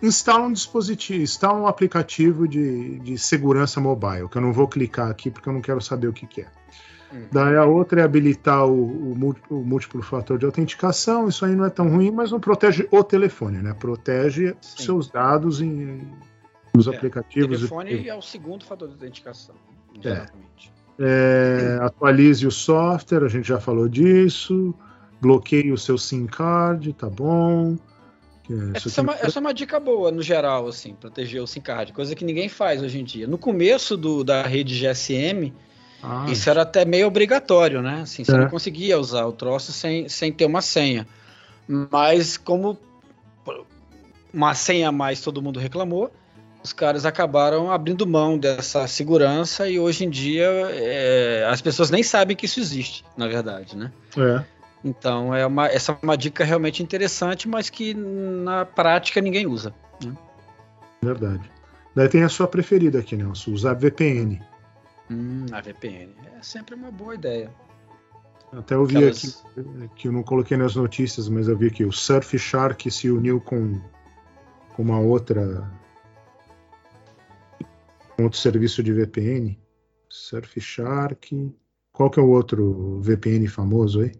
[0.00, 5.10] Instala um dispositivo, instala um aplicativo de, de segurança mobile, que eu não vou clicar
[5.10, 6.46] aqui porque eu não quero saber o que, que é.
[7.32, 8.72] Daí a outra é habilitar o,
[9.12, 11.28] o o múltiplo fator de autenticação.
[11.28, 13.72] Isso aí não é tão ruim, mas não protege o telefone, né?
[13.72, 14.82] Protege Sim.
[14.84, 16.02] seus dados em,
[16.74, 17.48] nos É, aplicativos.
[17.48, 19.54] e telefone é o segundo fator de autenticação,
[20.00, 20.70] geralmente.
[20.98, 24.74] É, atualize o software, a gente já falou disso.
[25.20, 27.76] Bloqueie o seu SIM card, tá bom.
[28.48, 31.46] Isso Essa é, aqui- uma, essa é uma dica boa, no geral, assim, proteger o
[31.46, 33.26] SIM card, coisa que ninguém faz hoje em dia.
[33.26, 35.52] No começo do, da rede GSM,
[36.02, 38.02] Ah, isso era até meio obrigatório, né?
[38.02, 38.38] Assim, você É.
[38.38, 41.06] não conseguia usar o troço sem, sem ter uma senha.
[41.66, 42.78] Mas como
[44.32, 46.10] uma senha a mais todo mundo reclamou,
[46.62, 52.02] os caras acabaram abrindo mão dessa segurança e hoje em dia é, as pessoas nem
[52.02, 53.92] sabem que isso existe, na verdade, né?
[54.16, 54.44] é.
[54.84, 59.74] Então é uma, essa é uma dica realmente interessante, mas que na prática ninguém usa.
[61.02, 61.50] Verdade.
[61.94, 64.40] Daí tem a sua preferida aqui, Nelson, usar VPN.
[65.10, 67.50] Hum, a VPN é sempre uma boa ideia.
[68.52, 71.84] Até eu vi Aquelas- aqui, que eu não coloquei nas notícias, mas eu vi que
[71.84, 73.80] o Surfshark se uniu com,
[74.74, 75.70] com uma outra.
[78.16, 79.56] com outro serviço de VPN.
[80.08, 81.54] Surfshark.
[81.92, 84.12] Qual que é o outro VPN famoso aí?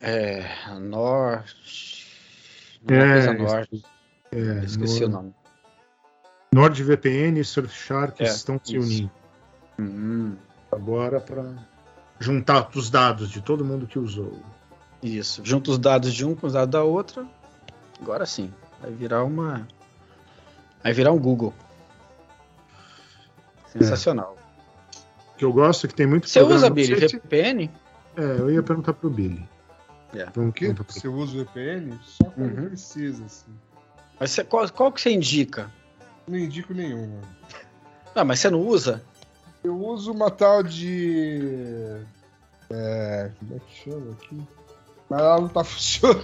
[0.00, 2.06] É, a Norte.
[2.88, 3.82] É, Norte.
[4.30, 5.34] É, Esqueci Nord- o nome.
[6.54, 8.86] NordVPN e Surfshark É, estão se isso.
[8.86, 9.10] unindo
[9.78, 10.36] Hum,
[10.72, 11.44] agora para
[12.18, 14.40] juntar os dados de todo mundo que usou.
[15.02, 15.42] isso.
[15.44, 17.26] Junta os dados de um com os dados da outra.
[18.00, 18.52] Agora sim.
[18.80, 19.66] Vai virar uma.
[20.82, 21.52] Vai virar um Google.
[23.68, 24.36] Sensacional.
[25.34, 27.70] O que eu gosto é que tem muito Você programa- usa, Billy, se- VPN?
[28.16, 29.46] É, eu ia perguntar pro Billy.
[30.14, 30.24] É.
[30.34, 30.66] Vamos O quê?
[30.66, 31.98] perguntar pro- Você usa o VPN?
[32.02, 32.68] Só quando Uhum.
[32.68, 33.50] precisa, assim.
[34.18, 35.70] Mas você- qual, qual que você indica?
[36.26, 37.20] Não indico nenhuma.
[38.14, 39.02] Ah, mas você não usa?
[39.66, 42.00] Eu uso uma tal de.
[42.70, 44.40] É, como é que chama aqui?
[45.10, 46.22] Mas ela não tá funcionando.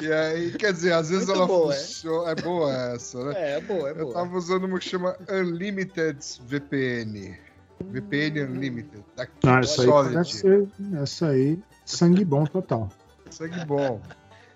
[0.00, 1.76] e aí, quer dizer, às vezes Muito ela boa, é.
[1.76, 2.30] funciona.
[2.30, 3.34] É boa essa, né?
[3.36, 7.38] É, é boa, é Eu tava usando uma que chama Unlimited VPN.
[7.84, 9.04] VPN Unlimited.
[9.16, 10.68] Daqui, Ah, essa aí parece ser.
[11.02, 12.88] Essa aí, sangue bom total.
[13.30, 14.00] Sangue bom.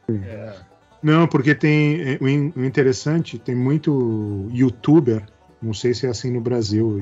[0.08, 0.54] É.
[1.02, 2.00] Não, porque tem.
[2.00, 5.22] é, O in- o interessante, tem muito youtuber,
[5.62, 7.00] não sei se é assim no Brasil,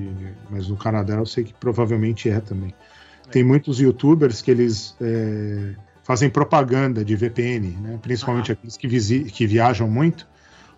[0.50, 2.74] mas no Canadá eu sei que provavelmente é também.
[3.30, 5.74] Tem muitos youtubers que eles é,
[6.04, 7.98] fazem propaganda de VPN, né?
[8.00, 10.28] principalmente aqueles que, que viajam muito.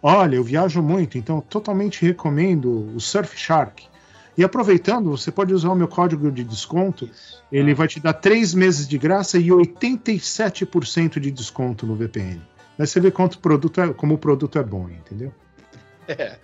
[0.03, 3.85] Olha, eu viajo muito, então totalmente recomendo o Surfshark.
[4.37, 7.43] E aproveitando, você pode usar o meu código de desconto, Isso.
[7.51, 12.41] ele vai te dar três meses de graça e 87% de desconto no VPN.
[12.79, 15.33] Aí você vê quanto o produto é, como o produto é bom, entendeu?
[16.07, 16.37] É.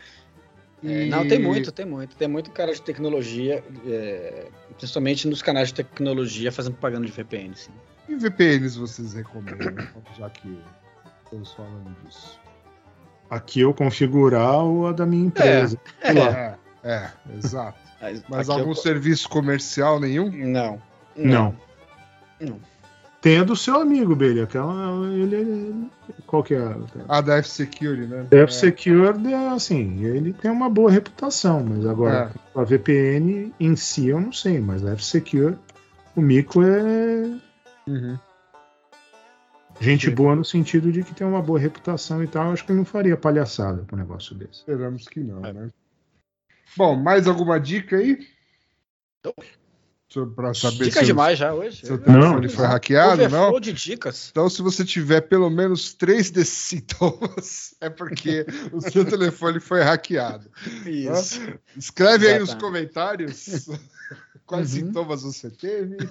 [0.83, 2.17] E- Não, tem muito, tem muito.
[2.17, 7.55] Tem muito cara de tecnologia, é, principalmente nos canais de tecnologia, fazendo propaganda de VPN.
[7.57, 7.71] Sim.
[8.09, 9.87] E VPNs vocês recomendam,
[10.19, 10.59] já que
[11.25, 12.39] estamos falando disso?
[13.31, 15.79] Aqui eu configurar o a da minha empresa.
[16.03, 16.29] Sei lá.
[16.31, 17.79] É, é, exato.
[18.03, 20.31] Mas, Mas algum eu- serviço comercial nenhum?
[20.31, 20.83] Não.
[21.17, 21.57] Não.
[22.39, 22.61] Não.
[23.23, 25.07] Tem a do seu amigo, Belha, aquela.
[25.11, 25.91] Ele, ele-
[26.35, 26.77] qual que é?
[27.09, 28.27] a- da F-Security, né?
[28.29, 32.61] Deve Secured, é assim, ele tem uma boa reputação, mas agora É.
[32.61, 35.57] a VPN em si eu não sei, mas a F-Secure,
[36.17, 37.39] o mico é
[37.87, 38.19] Uhum.
[39.81, 40.15] gente Sim.
[40.15, 42.53] boa no sentido de que tem uma boa reputação e tal.
[42.53, 44.61] Acho que ele não faria palhaçada com um negócio desse.
[44.61, 45.53] Esperamos que não, É.
[45.53, 45.71] né?
[46.77, 48.19] Bom, mais alguma dica aí?
[49.25, 49.33] Não.
[50.35, 51.85] Pra saber Dica se demais já hoje.
[51.87, 52.53] seu telefone Não.
[52.55, 53.59] foi hackeado, não?
[53.61, 54.29] De dicas.
[54.31, 59.83] Então, se você tiver pelo menos três desses sintomas, é porque o seu telefone foi
[59.83, 60.49] hackeado.
[60.87, 61.41] Isso.
[61.77, 63.69] Escreve aí nos comentários
[64.47, 64.87] quais Uhum.
[64.87, 65.97] sintomas você teve.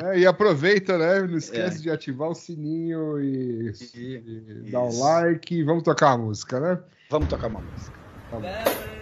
[0.00, 1.22] É, e aproveita, né?
[1.22, 1.80] Não esquece É.
[1.82, 5.00] de ativar o sininho e, E- e dar um Isso.
[5.00, 5.54] like.
[5.56, 6.78] E vamos tocar a música, né?
[7.10, 7.98] Vamos tocar uma música.
[8.30, 8.97] Tá bom.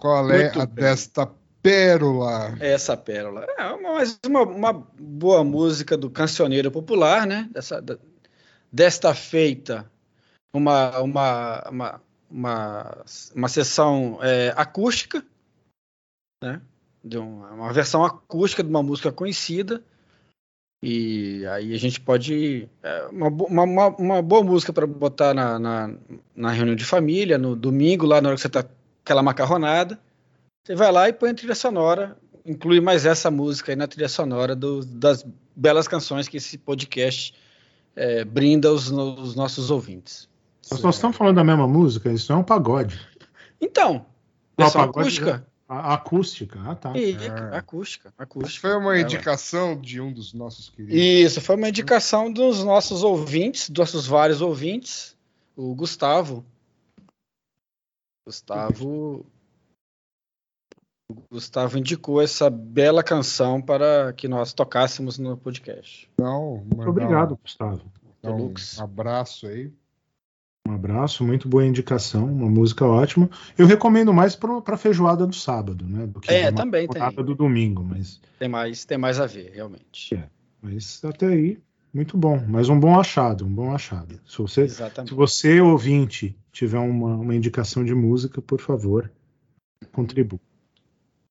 [0.00, 0.84] Qual é Muito a bem.
[0.86, 1.30] desta
[1.62, 2.56] pérola?
[2.58, 3.46] Essa pérola.
[3.58, 7.48] É mais uma, uma boa música do cancioneiro popular, né?
[7.52, 7.98] Dessa, da-
[8.72, 9.90] desta feita,
[10.54, 13.04] uma, uma, uma, uma,
[13.36, 15.22] uma sessão é, acústica,
[16.42, 16.62] né?
[17.04, 19.84] De uma, uma versão acústica de uma música conhecida.
[20.82, 22.66] E aí a gente pode.
[22.82, 25.94] É uma, uma, uma, boa música para botar na, na,
[26.34, 29.98] na reunião de família, no domingo, lá na hora que você tá com aquela macarronada.
[30.64, 34.08] Você vai lá e põe a trilha sonora, inclui mais essa música aí na trilha
[34.08, 35.24] sonora do- das
[35.56, 37.34] belas canções que esse podcast
[37.96, 40.28] é, brinda aos, no- aos nossos ouvintes.
[40.70, 43.00] Nós nós estamos falando da mesma música, isso não é um pagode.
[43.60, 44.06] Então,
[44.56, 45.46] versão pagode acústica?
[45.68, 46.92] A, a acústica, ah tá.
[46.96, 47.58] E, Ah.
[47.58, 48.68] acústica, Isso acústica.
[48.68, 50.94] foi uma É, indicação de um dos nossos queridos.
[51.00, 55.16] Isso, foi uma indicação dos nossos ouvintes, dos nossos vários ouvintes,
[55.56, 56.44] o Gustavo.
[58.30, 59.26] Gustavo.
[61.08, 66.08] o Gustavo indicou essa bela canção para que nós tocássemos no podcast.
[66.14, 67.82] Então, Muito obrigado, Gustavo.
[68.22, 68.54] mandar um
[68.84, 69.72] abraço aí.
[70.68, 73.28] Um abraço, muito boa indicação, uma música ótima.
[73.58, 76.06] Eu recomendo mais para feijoada do sábado, né?
[76.06, 77.02] Do que É, uma também tem.
[77.24, 80.14] do domingo, mas, Tem mais, tem mais a ver, realmente.
[80.14, 80.28] É.
[80.62, 81.58] mas até aí,
[81.92, 82.42] muito bom.
[82.48, 84.20] Mas um bom achado, um bom achado.
[84.26, 89.10] Se você, se você ouvinte, tiver uma, uma indicação de música, por favor,
[89.92, 90.40] contribua.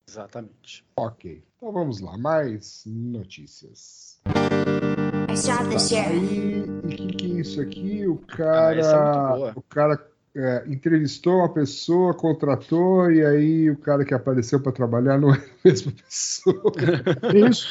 [0.07, 0.83] Exatamente.
[0.95, 1.43] Ok.
[1.57, 4.19] Então vamos lá, mais notícias.
[4.23, 6.09] Tá, sheriff.
[6.09, 8.07] aí, o que, que é isso aqui?
[8.07, 8.35] O Ah, é
[8.81, 9.53] cara, boa.
[9.55, 15.19] o cara é, entrevistou uma pessoa, contratou, e aí o cara que apareceu para trabalhar
[15.19, 16.73] não é a mesma pessoa.
[17.49, 17.67] Isso.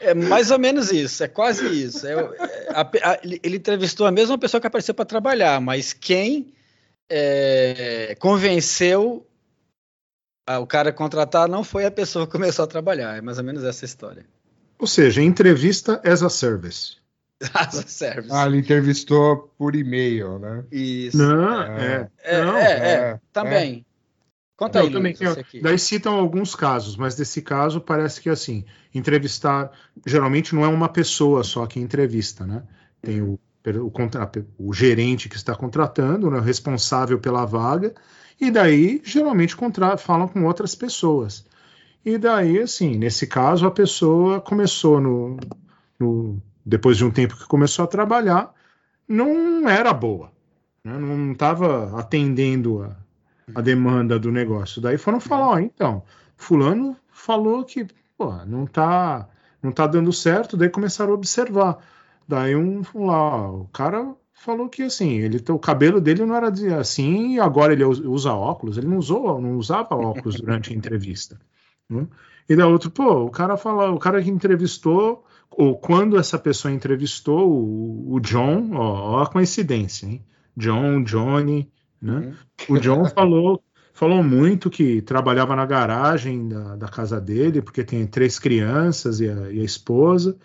[0.00, 2.06] É mais ou menos isso, é quase isso.
[2.06, 6.52] É, é, a a- ele entrevistou a mesma pessoa que apareceu para trabalhar, mas quem
[7.08, 9.26] é, convenceu
[10.46, 13.16] a- o cara a contratar não foi a pessoa que começou a trabalhar.
[13.16, 14.24] É mais ou menos essa história.
[14.78, 16.96] Ou seja, entrevista as a service.
[17.54, 18.28] As a service.
[18.30, 20.62] Ah, ele entrevistou por e-mail, né?
[20.70, 21.16] Isso.
[21.16, 22.08] Não, É.
[22.22, 22.36] é.
[22.36, 23.86] É, não, é, é, também.
[24.60, 25.62] Conta Não, aí, também aqui.
[25.62, 29.72] daí citam alguns casos, mas desse caso parece que assim, entrevistar
[30.06, 32.62] geralmente não é uma pessoa só que entrevista, né?
[33.00, 33.40] Tem o,
[33.82, 37.94] o, contra- o gerente que está contratando, né, o responsável pela vaga,
[38.38, 41.42] e daí geralmente contra, falam com outras pessoas.
[42.04, 45.38] E daí, assim, nesse caso, a pessoa começou no,
[45.98, 48.52] no- depois de um tempo que começou a trabalhar,
[49.08, 50.30] não era boa,
[50.84, 50.98] né?
[50.98, 52.94] não estava atendendo a,
[53.54, 54.80] a demanda do negócio.
[54.80, 56.02] Daí foram falar, ó, então,
[56.36, 57.86] fulano falou que
[58.16, 59.28] pô, não tá
[59.62, 61.78] não tá dando certo, daí começaram a observar.
[62.26, 66.34] Daí um um lá, ó, o cara falou que assim, ele o cabelo dele não
[66.34, 66.48] era
[66.78, 70.76] assim e agora ele us- usa óculos, ele não usou, não usava óculos durante a
[70.76, 71.38] entrevista.
[71.88, 72.06] né?
[72.48, 76.72] E da outro, pô, o cara fala, o cara que entrevistou ou quando essa pessoa
[76.72, 80.24] entrevistou o, o John, ó, ó a coincidência, hein?
[80.56, 81.70] John, Johnny,
[82.00, 82.34] né?
[82.68, 82.76] Uhum.
[82.76, 88.06] O John falou, falou muito que trabalhava na garagem da, da casa dele, porque tem
[88.06, 90.36] três crianças e a, e a esposa,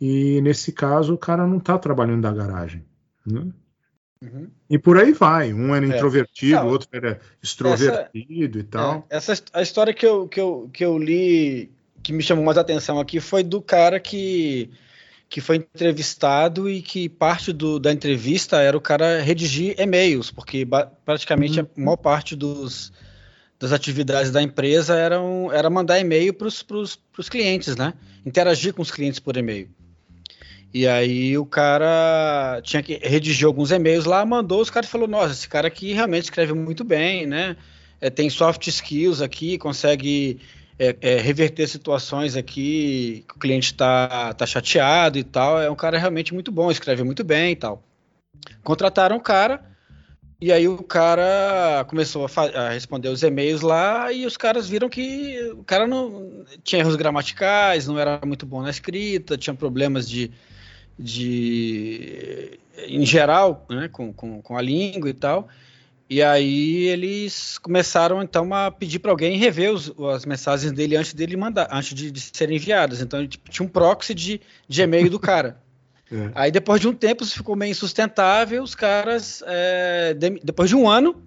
[0.00, 2.84] e nesse caso o cara não está trabalhando da garagem.
[3.26, 3.46] né?
[4.22, 4.48] Uhum.
[4.68, 5.52] E por aí vai.
[5.52, 5.88] Um era É.
[5.90, 9.06] introvertido, o outro era extrovertido e tal.
[9.10, 11.70] É, essa a história que eu, que, eu, que eu li,
[12.02, 14.70] que me chamou mais atenção aqui, foi do cara que,
[15.28, 20.66] que foi entrevistado e que parte do, da entrevista era o cara redigir e-mails, porque
[21.04, 22.92] praticamente a maior parte dos,
[23.58, 27.94] das atividades da empresa eram, era mandar e-mail para os clientes, né?
[28.24, 29.68] Interagir com os clientes por e-mail.
[30.72, 35.32] E aí o cara tinha que redigir alguns e-mails lá, mandou, os caras falou, nossa,
[35.32, 37.56] esse cara aqui realmente escreve muito bem, né?
[38.00, 40.38] É, tem soft skills aqui, consegue
[40.78, 45.60] é, é, reverter situações aqui que o cliente está tá chateado e tal.
[45.60, 47.82] É um cara realmente muito bom, escreve muito bem e tal.
[48.62, 49.64] Contrataram o cara,
[50.40, 54.88] e aí o cara começou a, a responder os e-mails lá, e os caras viram
[54.88, 60.08] que o cara não tinha erros gramaticais, não era muito bom na escrita, tinha problemas
[60.08, 60.30] de
[60.98, 62.58] de
[62.88, 65.48] em geral, né, com, com, com a língua e tal.
[66.08, 71.12] E aí eles começaram então a pedir para alguém rever os, as mensagens dele antes
[71.12, 73.00] dele mandar, antes de, de serem enviadas.
[73.00, 75.58] Então tipo, tinha um proxy de, de e-mail do cara.
[76.08, 76.30] É.
[76.36, 80.76] Aí depois de um tempo isso ficou meio insustentável, os caras é, demi- depois de
[80.76, 81.20] um ano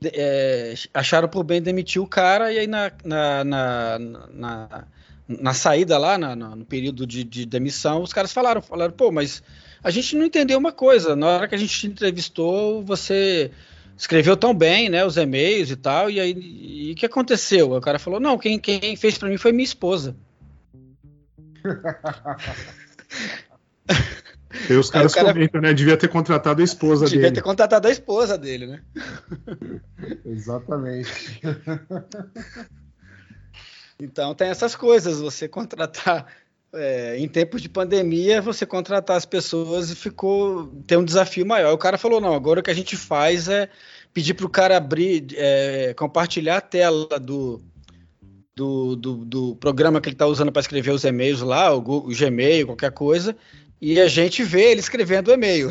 [0.00, 3.98] de- é, acharam por bem demitir o cara e aí na, na, na,
[4.32, 4.84] na,
[5.28, 9.44] na saída lá, na- no período de, de demissão, os caras falaram, falaram, pô, mas
[9.80, 13.52] a gente não entendeu uma coisa, na hora que a gente te entrevistou, você
[13.96, 17.72] escreveu tão bem, né, os e-mails e tal, e aí e o que aconteceu?
[17.72, 20.16] O cara falou, não, quem, quem fez para mim foi minha esposa.
[24.70, 25.72] E os caras cara- comentam, né?
[25.74, 27.34] Devia ter contratado a esposa Devia dele.
[27.34, 28.82] ter contratado a esposa dele, né?
[30.24, 31.40] Exatamente.
[34.00, 36.26] Então tem essas coisas, você contratar
[36.76, 41.72] é, em tempos de pandemia, você contratar as pessoas e ficou tem um desafio maior.
[41.72, 43.68] O cara falou não, agora o que a gente faz é
[44.12, 47.60] pedir para o cara abrir, é, compartilhar a tela do
[48.54, 52.10] do, do, do programa que ele está usando para escrever os e-mails lá, o, Google,
[52.10, 53.36] o Gmail, qualquer coisa,
[53.80, 55.68] e a gente vê ele escrevendo o e-mail.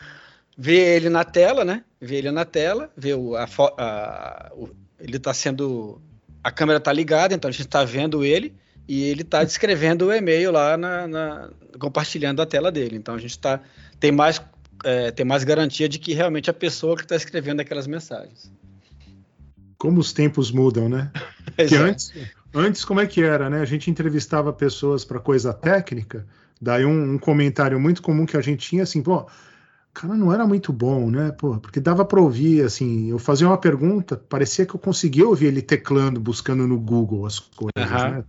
[0.56, 1.84] vê ele na tela, né?
[2.00, 6.00] Vê ele na tela, vê o, a, a- o- ele está sendo
[6.42, 8.54] a câmera está ligada, então a gente está vendo ele
[8.88, 12.96] e ele está descrevendo o e-mail lá na, na- compartilhando a tela dele.
[12.96, 13.60] Então a gente tá,
[13.98, 14.40] tem mais
[14.84, 18.52] é, tem mais garantia de que realmente a pessoa que está escrevendo aquelas mensagens.
[19.78, 21.10] Como os tempos mudam, né?
[21.56, 21.84] Que Exato.
[21.84, 22.12] antes,
[22.52, 23.60] antes, como é que era, né?
[23.60, 26.26] A gente entrevistava pessoas para coisa técnica,
[26.60, 29.26] daí um, um comentário muito comum que a gente tinha assim, pô,
[29.94, 31.30] cara não era muito bom, né?
[31.32, 35.46] Pô, porque dava para ouvir, assim, eu fazia uma pergunta, parecia que eu conseguia ouvir
[35.46, 38.24] ele teclando, buscando no Google as coisas, né?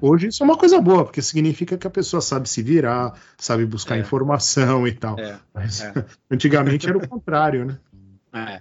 [0.00, 3.64] Hoje isso é uma coisa boa, porque significa que a pessoa sabe se virar, sabe
[3.66, 4.00] buscar É.
[4.00, 5.18] informação e tal.
[5.18, 5.92] É, Mas é.
[6.30, 7.78] antigamente era o contrário, né?
[8.32, 8.60] é.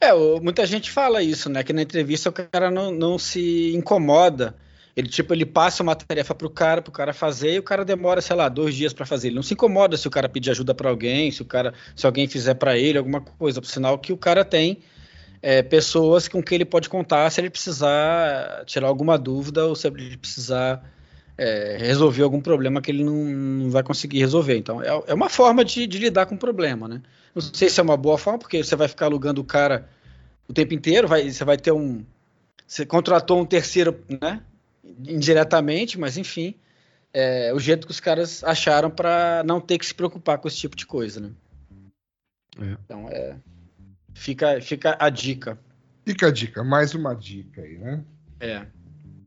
[0.00, 1.62] É, o- muita gente fala isso, né?
[1.62, 4.56] Que na entrevista o cara não, não se incomoda.
[4.94, 8.20] Ele, tipo, ele passa uma tarefa pro cara, pro cara fazer, e o cara demora,
[8.20, 9.28] sei lá, dois dias para fazer.
[9.28, 12.04] Ele não se incomoda se o cara pedir ajuda para alguém, se o cara, se
[12.04, 14.80] alguém fizer para ele alguma coisa, por sinal que o cara tem
[15.40, 19.88] é, pessoas com quem ele pode contar se ele precisar tirar alguma dúvida ou se
[19.88, 20.84] ele precisar
[21.36, 24.56] é, resolver algum problema que ele não, não vai conseguir resolver.
[24.56, 27.02] Então, é, é uma forma de, de lidar com o problema, né?
[27.34, 29.88] Não sei se é uma boa forma, porque você vai ficar alugando o cara
[30.46, 32.04] o tempo inteiro, vai, você vai ter um.
[32.66, 34.40] Você contratou um terceiro, né?
[34.84, 36.54] Indiretamente, mas enfim,
[37.12, 40.56] é o jeito que os caras acharam para não ter que se preocupar com esse
[40.56, 41.30] tipo de coisa, né?
[42.58, 42.76] É.
[42.84, 43.36] Então é.
[44.14, 45.58] Fica, fica a dica.
[46.04, 48.04] Fica a dica, mais uma dica aí, né?
[48.40, 48.66] É.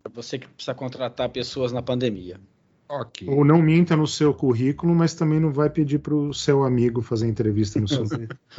[0.04, 2.40] Pra você que precisa contratar pessoas na pandemia.
[2.88, 3.28] Ok.
[3.28, 7.02] Ou não minta no seu currículo, mas também não vai pedir para o seu amigo
[7.02, 8.04] fazer entrevista no seu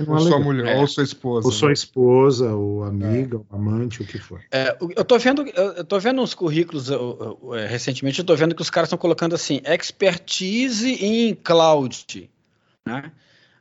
[0.06, 0.80] Ou é sua mulher, É.
[0.80, 1.46] ou sua esposa.
[1.46, 1.74] Ou sua né?
[1.74, 4.42] esposa, ou amiga, ou amante, o que for.
[4.50, 8.24] É, eu tô vendo, eu, eu tô vendo uns currículos eu- eu- é, recentemente, eu
[8.24, 12.28] tô vendo que os caras estão colocando assim, expertise em cloud,
[12.84, 13.12] né?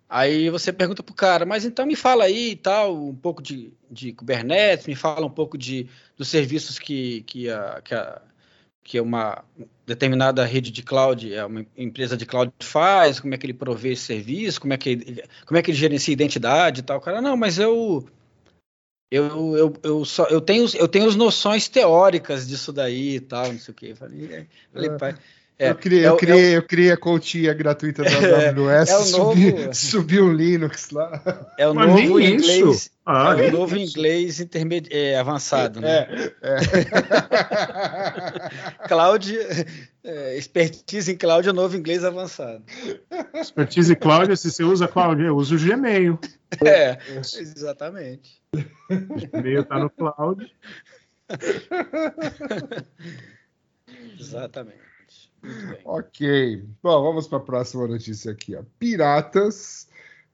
[0.10, 3.72] Aí você pergunta pro cara, mas então me fala aí e tal, um pouco de,
[3.90, 5.88] de Kubernetes, me fala um pouco de,
[6.18, 8.22] dos serviços que, que, a, que, a,
[8.86, 9.44] que uma
[9.84, 13.94] determinada rede de cloud, é uma empresa de cloud faz, como é que ele provê
[13.94, 17.00] esse serviço, como é que, ele- como é que ele gerencia identidade e tal.
[17.00, 18.08] O cara, não, mas eu
[19.12, 23.52] eu, eu, eu, só, eu, tenho, eu tenho as noções teóricas disso daí e tal,
[23.54, 23.88] não sei o quê.
[23.92, 24.98] Eu Falei, é, falei, É.
[24.98, 25.16] pai,
[25.58, 28.10] é, eu criei, é eu o- criei, eu criei a continha gratuita da
[28.50, 31.22] AWS, é o subi, novo- subi um Linux lá.
[31.58, 32.46] é o Mas novo inglês.
[32.48, 32.90] isso.
[33.06, 36.08] Ah, é o novo inglês intermedi é, avançado, né?
[36.42, 36.58] É, é.
[38.90, 39.38] Cloud,
[40.04, 42.64] é, expertise em cloud é o novo inglês avançado.
[43.36, 46.20] Expertise Cloud, se você usa Cloud, eu uso o Gmail.
[46.64, 48.42] É, exatamente.
[48.90, 50.52] O Gmail está no Cloud.
[54.20, 54.80] Exatamente.
[55.84, 56.64] Ok.
[56.82, 58.56] Bom, vamos para a próxima notícia aqui.
[58.56, 58.64] Ó.
[58.80, 59.88] Piratas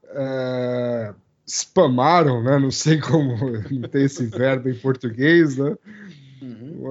[0.05, 1.13] é,
[1.47, 2.57] spamaram, né?
[2.57, 3.35] Não sei como
[3.89, 5.75] tem esse verbo em português, né?
[6.41, 6.81] Uhum.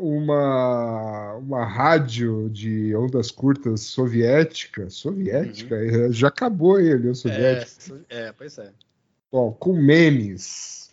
[0.00, 8.00] Uma, uma rádio de ondas curtas soviética, soviética, eh, já acabou ele, o É, soviético.
[8.08, 8.72] é, pois é.
[9.30, 10.90] Bom, com memes.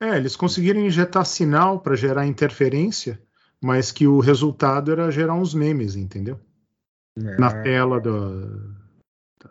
[0.00, 3.20] É, eles conseguiram injetar sinal para gerar interferência,
[3.62, 6.38] mas que o resultado era gerar uns memes, entendeu?
[7.16, 7.36] né?
[7.38, 8.74] Na tela do,
[9.42, 9.50] da,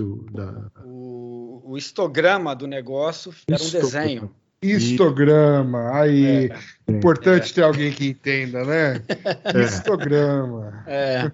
[0.00, 4.02] o- da- O, o histograma do negócio era um Histograma.
[4.04, 4.34] desenho.
[4.62, 9.02] Histograma, aí, É, importante ter alguém que entenda, né?
[9.54, 9.62] É.
[9.64, 10.82] Histograma.
[10.86, 11.30] é,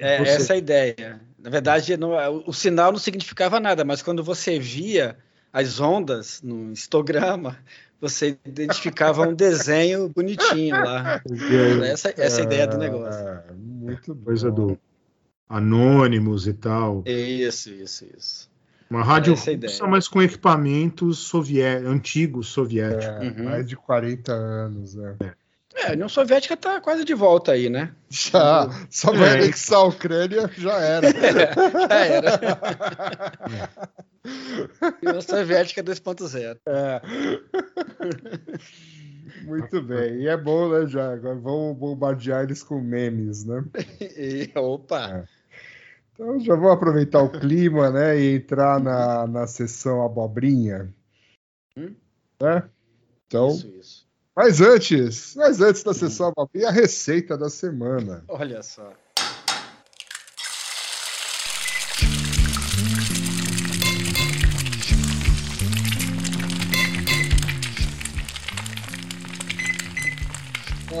[0.00, 1.20] é Você- essa a ideia.
[1.38, 5.16] Na verdade, não- o, o sinal não significava nada, mas quando você via
[5.52, 7.56] as ondas no histograma,
[8.00, 11.20] você identificava um desenho bonitinho lá.
[11.84, 13.26] Essa, essa é a ideia do negócio.
[13.26, 14.24] Ah, muito bom.
[14.24, 14.78] coisa do
[15.48, 17.02] Anônimos e tal.
[17.06, 18.50] Isso, isso, isso.
[18.90, 23.04] Uma rádio Essa é a russa, mas com equipamentos sovié antigos soviéticos.
[23.04, 23.44] É, Uhum.
[23.44, 25.16] Mais de 40 anos, né?
[25.20, 25.34] É,
[25.86, 27.92] a União Soviética está quase de volta aí, né?
[28.08, 29.32] Já, só vai É.
[29.34, 31.08] anexar a Ucrânia, já era.
[31.88, 32.40] Já era.
[35.02, 36.58] União Soviética 2.0.
[36.66, 37.00] É.
[39.44, 40.22] Muito bem.
[40.22, 41.12] E é bom, né, já?
[41.12, 43.64] Agora vamos bombardear eles com memes, né?
[44.00, 45.28] E, opa!
[46.12, 48.18] Então já vou aproveitar o clima, né?
[48.18, 50.92] E entrar na, na sessão abobrinha.
[51.76, 51.94] Hum?
[52.42, 52.68] Né?
[53.26, 54.07] Então, Isso, isso.
[54.38, 58.22] Mas antes, mas antes da sessão abobrinha, a receita da semana.
[58.28, 58.92] Olha só.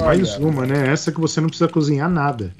[0.00, 0.88] Mais Olha, uma, né?
[0.88, 2.52] Essa que você não precisa cozinhar nada.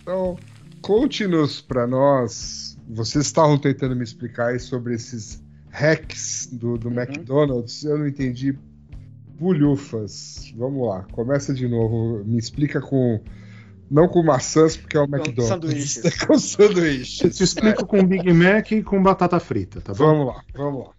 [0.00, 0.38] Então,
[0.80, 2.78] conte-nos para nós.
[2.88, 6.94] Vocês estavam tentando me explicar aí sobre esses hacks do, do Uhum.
[6.94, 7.84] McDonald's.
[7.84, 8.58] Eu não entendi
[9.42, 10.52] bulhufas.
[10.56, 12.22] Vamos lá, começa de novo.
[12.24, 13.20] Me explica com.
[13.90, 15.48] Não com maçãs, porque é o McDonald's.
[15.48, 16.02] sanduíches.
[16.24, 17.20] com sanduíches.
[17.20, 20.04] Eu te explico com Big Mac e com batata frita, tá bom?
[20.06, 20.90] Vamos lá, vamos lá.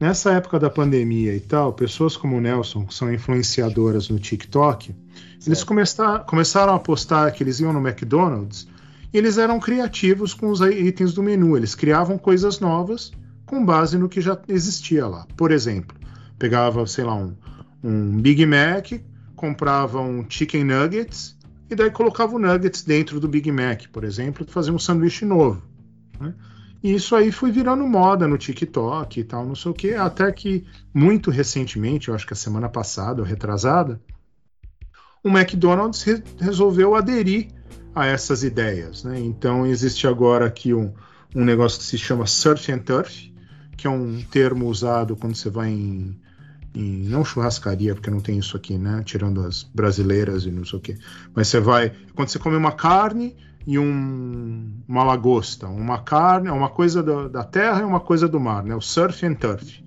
[0.00, 4.94] Nessa época da pandemia e tal, pessoas como o Nelson, que são influenciadoras no TikTok,
[4.94, 5.66] eles Certo.
[5.66, 8.66] começar- começaram a postar que eles iam no McDonald's
[9.12, 11.54] e eles eram criativos com os itens do menu.
[11.54, 13.12] Eles criavam coisas novas
[13.44, 15.26] com base no que já existia lá.
[15.36, 15.94] Por exemplo,
[16.40, 17.36] pegava, sei lá, um,
[17.84, 18.92] um Big Mac,
[19.36, 21.36] comprava um Chicken Nuggets
[21.70, 25.24] e daí colocava o Nuggets dentro do Big Mac, por exemplo, e fazia um sanduíche
[25.24, 25.62] novo.
[26.18, 26.34] né?
[26.82, 30.32] E isso aí foi virando moda no TikTok e tal, não sei o que, até
[30.32, 30.64] que
[30.94, 34.00] muito recentemente, eu acho que a semana passada ou retrasada,
[35.22, 37.48] o McDonald's re- resolveu aderir
[37.94, 39.04] a essas ideias.
[39.04, 39.20] Né?
[39.20, 40.94] Então existe agora aqui um,
[41.36, 43.30] um negócio que se chama Surf and Turf,
[43.76, 46.18] que é um termo usado quando você vai em,
[46.74, 49.02] em- não churrascaria, porque não tem isso aqui, né?
[49.04, 50.96] Tirando as brasileiras e não sei o que.
[51.34, 51.92] Mas você vai.
[52.14, 57.44] Quando você come uma carne e um, uma lagosta, uma carne, uma coisa da, da
[57.44, 58.74] terra e uma coisa do mar, né?
[58.74, 59.82] O surf and turf.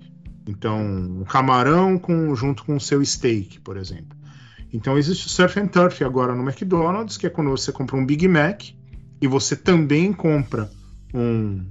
[0.46, 4.16] Então, um camarão com, junto com o seu steak, por exemplo.
[4.72, 8.04] Então existe o surf and turf agora no McDonald's, que é quando você compra um
[8.04, 8.62] Big Mac
[9.20, 10.68] e você também compra
[11.14, 11.64] um,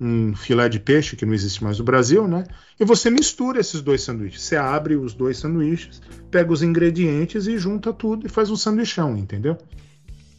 [0.00, 2.44] um filé de peixe, que não existe mais no Brasil, né?
[2.78, 4.42] E você mistura esses dois sanduíches.
[4.42, 9.16] Você abre os dois sanduíches, pega os ingredientes e junta tudo e faz um sanduichão,
[9.16, 9.56] entendeu?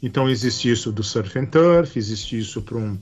[0.01, 2.97] Então existe isso do surf and turf, existe isso para um,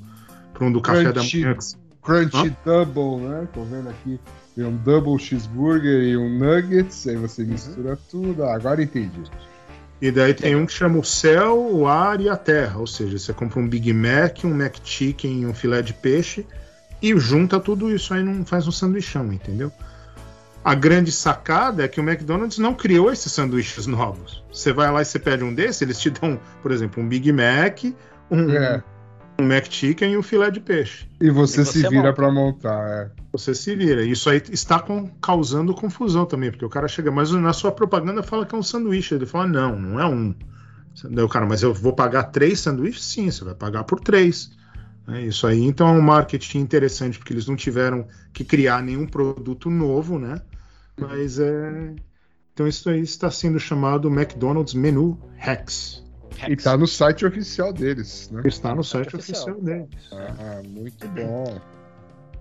[0.53, 1.41] pra um do café Crunchy.
[1.41, 1.57] da manhã.
[2.01, 3.47] Crunchy Double, né?
[3.53, 4.19] Tô vendo aqui.
[4.55, 7.07] Tem um Double Cheeseburger e um Nuggets.
[7.07, 8.43] Aí você mistura tudo.
[8.43, 9.23] Ah, agora entendi.
[10.01, 12.79] E daí tem um que chama o céu, o ar e a terra.
[12.79, 16.45] Ou seja, você compra um Big Mac, um McChicken e um filé de peixe
[17.01, 19.71] e junta tudo isso aí não faz um sanduichão, entendeu?
[20.63, 24.43] A grande sacada é que o McDonald's não criou esses sanduíches novos.
[24.51, 27.31] Você vai lá e você pede um desses, eles te dão, por exemplo, um Big
[27.31, 27.83] Mac,
[28.29, 28.83] um, É.
[29.41, 31.07] um McChicken e um filé de peixe.
[31.19, 32.13] E você, E se você vira monta.
[32.13, 32.89] para montar.
[32.89, 33.11] É.
[33.33, 34.03] Você se vira.
[34.03, 38.23] Isso aí está com- causando confusão também, porque o cara chega, mas na sua propaganda
[38.23, 39.15] fala que é um sanduíche.
[39.15, 40.33] Ele fala, não, não é um.
[41.23, 43.03] O cara, mas eu vou pagar três sanduíches?
[43.03, 44.51] Sim, você vai pagar por três.
[45.07, 49.05] É isso aí, então é um marketing interessante, porque eles não tiveram que criar nenhum
[49.07, 50.41] produto novo, né?
[50.99, 51.93] Mas é.
[52.53, 56.03] Então isso aí está sendo chamado McDonald's Menu Hacks.
[56.47, 58.41] E tá no site oficial deles, né?
[58.45, 59.55] Está no site oficial.
[59.55, 59.89] oficial deles.
[60.11, 61.59] Ah, muito bom.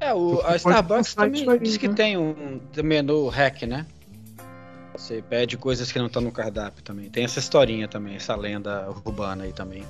[0.01, 1.95] É, o, a Starbucks também aí, diz que né?
[1.95, 3.85] tem um menu hack, né?
[4.97, 7.11] Você pede coisas que não estão no cardápio também.
[7.11, 9.83] Tem essa historinha também, essa lenda urbana aí também.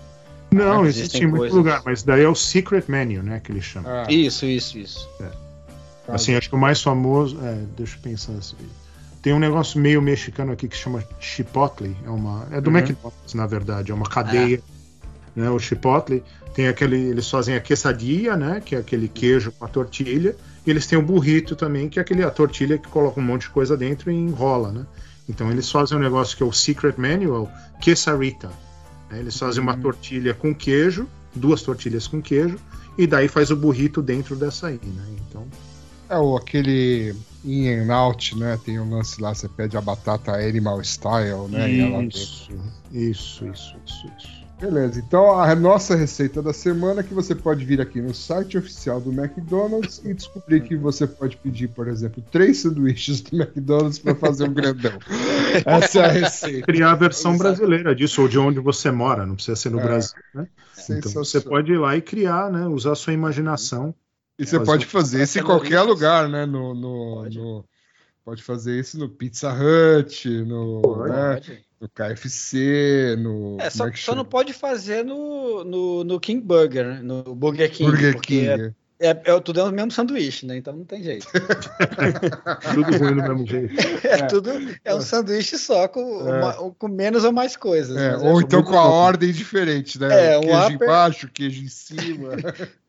[0.52, 1.56] Não, Ah, existe em muito coisas.
[1.56, 3.40] lugar, mas daí é o Secret Menu, né?
[3.40, 3.90] Que eles chamam.
[3.90, 5.08] Ah, Isso, isso, isso.
[5.18, 5.30] tá.
[6.14, 7.38] Assim, acho que o mais famoso.
[7.44, 8.56] É, deixa eu pensar assim.
[9.22, 11.96] Tem um negócio meio mexicano aqui que chama Chipotle.
[12.04, 12.78] É, uma, é do Uhum.
[12.78, 13.92] McDonald's, na verdade.
[13.92, 14.60] É uma cadeia.
[15.36, 16.22] Né, o Chipotle.
[16.54, 16.96] Tem aquele.
[16.96, 18.60] Eles fazem a quesadilla, né?
[18.64, 20.34] Que é aquele queijo com a tortilha.
[20.66, 23.42] E eles têm o burrito também, que é aquele, a tortilha que coloca um monte
[23.42, 24.86] de coisa dentro e enrola, né?
[25.28, 27.48] Então eles fazem um negócio que é o Secret Menu, é o
[27.80, 28.48] quesarita.
[29.10, 29.80] né, Eles fazem uma Uhum.
[29.80, 32.58] tortilha com queijo, duas tortilhas com queijo,
[32.98, 35.02] e daí faz o burrito dentro dessa aí, né?
[35.28, 35.46] Então.
[36.08, 37.14] É o aquele
[37.44, 38.58] in and out, né?
[38.64, 41.70] Tem um lance lá, você pede a batata animal style, né?
[41.70, 42.08] E.
[42.08, 42.52] Isso,
[42.92, 44.40] isso, isso, isso, isso.
[44.60, 48.58] Beleza, então a nossa receita da semana é que você pode vir aqui no site
[48.58, 53.98] oficial do McDonald's e descobrir que você pode pedir, por exemplo, três sanduíches do McDonald's
[53.98, 54.92] para fazer um grandão.
[55.64, 56.66] Essa é a receita.
[56.66, 59.82] Criar a versão brasileira disso, ou de onde você mora, não precisa ser no É.
[59.82, 60.46] Brasil, né?
[60.90, 62.66] Então você pode ir lá e criar, né?
[62.66, 63.94] Usar a sua imaginação.
[64.40, 66.46] E você pode fazer isso em qualquer lugar, né?
[66.46, 67.38] No, no, Pode.
[67.38, 67.64] no-
[68.24, 71.12] pode fazer isso no Pizza Hut, no, Pode.
[71.12, 71.64] né, Pode.
[71.78, 73.58] no KFC, no.
[73.60, 77.00] É, como só, só não pode fazer no, no, no King Burger, né?
[77.02, 77.90] No Burger King.
[77.90, 78.48] Burger porque King.
[78.48, 80.56] é, é, tudo é o mesmo sanduíche, né?
[80.58, 81.26] Então não tem jeito.
[82.74, 83.74] Tudo ruim do mesmo jeito.
[84.06, 84.50] É, tudo
[84.84, 87.96] é um sanduíche só com, uma- com menos ou mais coisas.
[87.96, 90.34] É, ou é, então com a ordem diferente, né?
[90.34, 92.30] É, um queijo upper- embaixo, queijo em cima.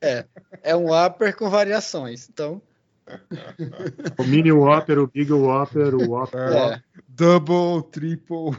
[0.62, 2.28] é um upper com variações.
[2.32, 2.60] Então,
[4.18, 6.40] O Mini Whopper, o Big Whopper, o Whopper.
[6.40, 8.56] é, Double, triple.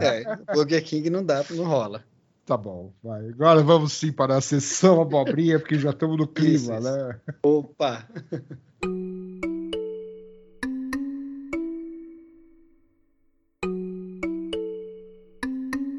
[0.00, 2.02] é, Burger King não dá, não rola.
[2.44, 3.28] Tá bom, vai.
[3.28, 6.82] Agora vamos sim para a sessão abobrinha, porque já estamos no clima, Isso, isso.
[6.82, 7.20] né?
[7.42, 8.06] Opa!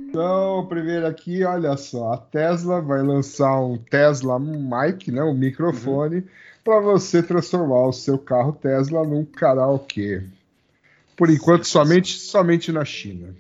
[0.08, 6.24] Então, primeiro aqui, olha só, a Tesla vai lançar um Tesla Mic, né, um microfone,
[6.64, 10.24] para você transformar o seu carro Tesla num karaokê.
[11.18, 13.36] Por enquanto, somente, somente na China.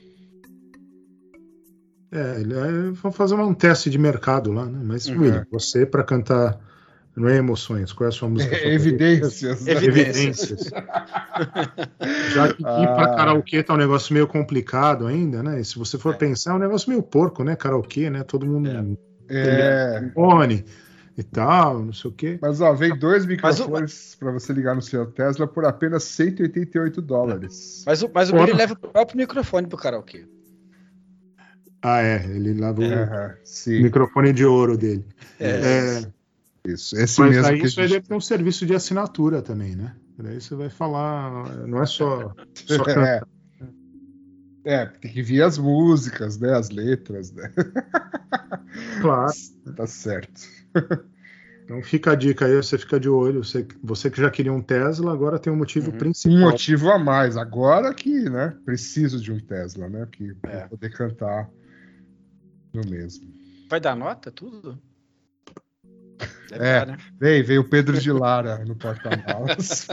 [2.15, 4.79] É, ele é, vão fazer um teste de mercado lá, né?
[4.83, 5.19] Mas, Uhum.
[5.19, 6.57] William, você para cantar
[7.15, 8.55] não é emoções, qual é a sua música?
[8.55, 8.75] favorita?
[8.75, 9.65] Evidências.
[9.65, 9.71] né?
[9.73, 10.69] Evidências.
[12.33, 13.15] Já que ir para Ah.
[13.15, 15.59] karaokê tá um negócio meio complicado ainda, né?
[15.59, 17.55] E se você for pensar, é um negócio meio porco, né?
[17.55, 18.23] Karaokê, né?
[18.23, 18.97] Todo mundo
[19.29, 20.65] É, fone
[21.17, 22.37] e tal, não sei o quê.
[22.41, 26.03] mas ó, vem dois Mas o- microfones para você ligar no seu Tesla por apenas
[26.03, 27.83] 188 dólares.
[27.85, 28.33] Mas o, mas o.
[28.33, 30.25] Billy leva o próprio microfone pro karaokê.
[31.87, 35.05] Ah, é, ele lava o microfone de ouro dele.
[35.39, 35.49] É.
[35.49, 36.07] É,
[36.67, 36.97] isso.
[36.97, 37.91] Esse mas mesmo aí que isso gente...
[37.91, 39.95] deve ter um serviço de assinatura também, né?
[40.17, 42.83] Daí você vai falar, não é só, só.
[42.89, 43.21] É.
[44.63, 46.57] É, tem que vir as músicas, né?
[46.57, 47.51] As letras, né?
[49.01, 49.31] Claro.
[49.75, 50.41] Tá certo.
[51.63, 53.43] Então fica a dica aí, você fica de olho.
[53.43, 55.97] Você, você que já queria um Tesla, agora tem um motivo Uhum.
[55.97, 56.35] principal.
[56.37, 57.37] Um motivo a mais.
[57.37, 58.55] Agora que, né?
[58.65, 60.07] Preciso de um Tesla, né?
[60.11, 60.67] Que pra É.
[60.67, 61.47] poder cantar
[62.75, 63.27] no mesmo.
[63.69, 64.77] Vai dar nota, tudo?
[66.49, 66.79] Deve É.
[66.79, 66.97] dar, né?
[67.19, 69.87] Vem, veio o Pedro de Lara no porta-malas.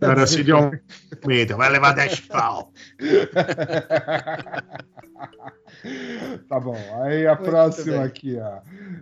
[0.00, 2.72] Cara, se de aumenta, vai levar 10 pau.
[6.48, 8.02] Tá bom, aí a Muito próxima bem.
[8.04, 8.60] aqui, ó.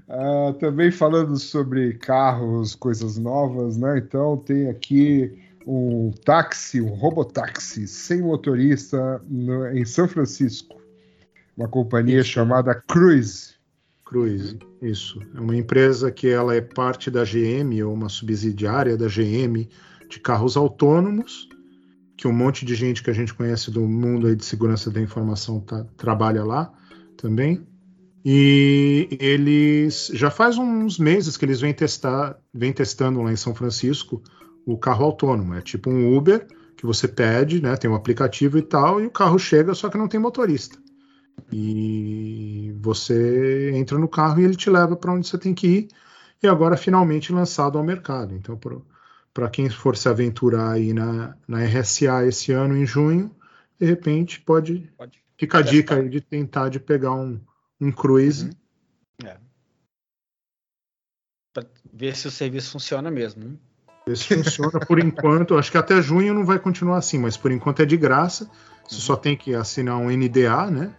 [0.08, 3.98] Ah, também falando sobre carros, coisas novas, né?
[3.98, 10.81] Então tem aqui um táxi, um robotáxi sem motorista no- em São Francisco.
[11.56, 13.54] Uma companhia chamada Cruise.
[14.04, 15.20] Cruise, isso.
[15.34, 19.68] É uma empresa que ela é parte da GM ou uma subsidiária da GM
[20.08, 21.48] de carros autônomos,
[22.16, 25.00] que um monte de gente que a gente conhece do mundo aí de segurança da
[25.00, 26.72] informação tá- trabalha lá
[27.16, 27.66] também.
[28.24, 33.54] E eles já faz uns meses que eles vêm testar, vêm testando lá em São
[33.54, 34.22] Francisco
[34.64, 35.54] o carro autônomo.
[35.54, 36.46] É tipo um Uber
[36.76, 37.76] que você pede, né?
[37.76, 40.81] Tem um aplicativo e tal, e o carro chega, só que não tem motorista.
[41.52, 45.88] E você entra no carro e ele te leva para onde você tem que ir.
[46.42, 48.34] E agora finalmente lançado ao mercado.
[48.34, 48.58] Então,
[49.32, 53.30] para quem for se aventurar aí na, na RSA esse ano, em junho,
[53.78, 54.90] de repente pode.
[54.96, 55.22] Pode.
[55.38, 57.40] Fica a dica aí de tentar de pegar um,
[57.80, 58.50] um cruise.
[59.22, 59.28] Uhum.
[59.28, 59.36] É.
[61.52, 63.44] Pra ver se o serviço funciona mesmo.
[63.44, 63.56] né?
[64.06, 65.56] Ver se funciona por enquanto.
[65.56, 68.50] Acho que até junho não vai continuar assim, mas por enquanto é de graça.
[68.88, 70.90] Você só tem que assinar um NDA, né?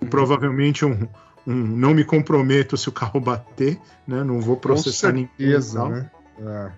[0.00, 1.08] E provavelmente um,
[1.46, 4.22] um não me comprometo se o carro bater, né?
[4.24, 5.30] Não vou processar Com ninguém.
[5.38, 5.88] certeza, tal.
[5.90, 6.10] né?
[6.40, 6.70] É.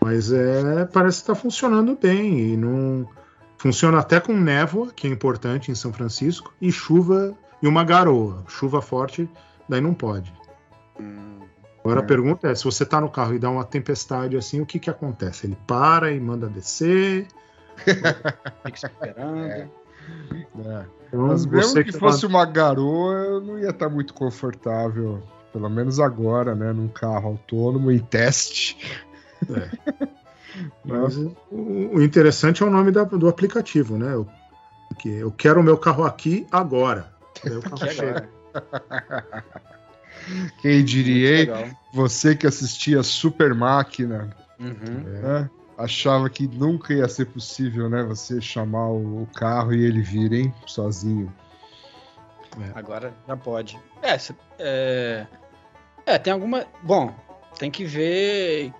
[0.00, 3.08] Mas é, parece que está funcionando bem e não
[3.56, 8.44] funciona até com névoa, que é importante em São Francisco, e chuva e uma garoa.
[8.46, 9.26] Chuva forte,
[9.66, 10.30] daí não pode.
[11.82, 12.02] Agora É.
[12.02, 14.78] a pergunta é: se você está no carro e dá uma tempestade assim, o que
[14.78, 15.46] que acontece?
[15.46, 17.26] Ele para e manda descer?
[17.78, 19.38] Fica esperando.
[19.46, 19.68] É.
[20.64, 20.84] É.
[21.08, 25.22] Então, Mas mesmo você que tá- fosse uma garoa, eu não ia estar muito confortável.
[25.52, 26.72] Pelo menos agora, né?
[26.72, 28.76] Num carro autônomo em teste.
[30.84, 34.14] Mas o, o interessante é o nome da- do aplicativo, né?
[34.14, 34.26] Eu,
[34.98, 37.12] que eu quero o meu carro aqui agora.
[37.44, 38.28] O carro Que chega.
[40.60, 41.76] Quem diria.
[41.92, 45.02] Você que assistia Super Máquina, Uhum.
[45.04, 45.50] né?
[45.76, 48.02] Achava que nunca ia ser possível, né?
[48.04, 50.54] Você chamar o carro e ele vir, hein?
[50.66, 51.32] Sozinho.
[52.74, 53.78] Agora já pode.
[54.00, 55.26] É, cê- é,
[56.06, 56.64] é, tem alguma.
[56.82, 57.12] Bom,
[57.58, 58.72] tem que ver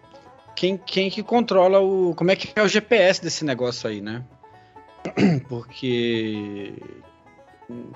[0.55, 2.15] quem, quem que controla o.
[2.15, 4.25] Como é que é o GPS desse negócio aí, né?
[5.49, 6.75] Porque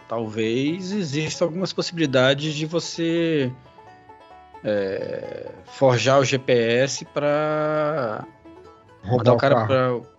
[0.09, 3.53] talvez exista algumas possibilidades de você
[4.65, 8.27] é, forjar o GPS para
[9.05, 9.67] Mandar o cara carro.
[9.67, 10.19] pra.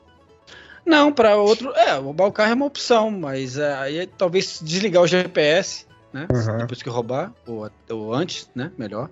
[0.85, 1.71] Não, para outro.
[1.75, 5.85] É, roubar o carro é uma opção, mas é, aí é, talvez desligar o GPS,
[6.11, 6.27] né?
[6.31, 6.57] Uhum.
[6.57, 8.71] Depois que roubar, ou, ou antes, né?
[8.77, 9.09] Melhor.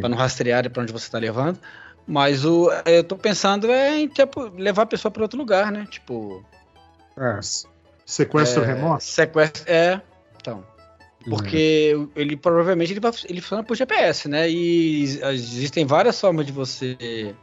[0.00, 1.58] Para não rastrear para onde você está levando.
[2.06, 5.86] Mas o, eu tô pensando é em tipo, levar a pessoa para outro lugar, né?
[5.90, 6.44] Tipo.
[7.16, 7.40] É,
[8.04, 9.02] Sequestro é, remoto?
[9.02, 9.64] Sequestro.
[9.66, 10.00] É.
[10.40, 10.64] Então.
[11.28, 14.48] Porque ele provavelmente ele, vai, ele funciona por GPS, né?
[14.48, 17.34] E existem várias formas de você.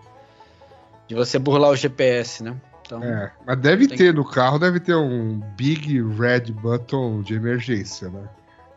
[1.07, 2.55] De você burlar o GPS, né?
[2.85, 8.09] Então, É, mas deve ter no carro, deve ter um big red button de emergência,
[8.09, 8.27] né?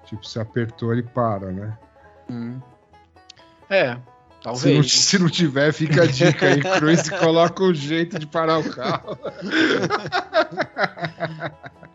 [0.05, 1.77] Tipo, se apertou, ele para, né?
[2.31, 2.61] hum.
[3.69, 4.03] é Se não,
[4.41, 4.93] talvez.
[4.93, 9.19] se não tiver, fica a dica aí, Cruz, coloca um jeito de parar o carro.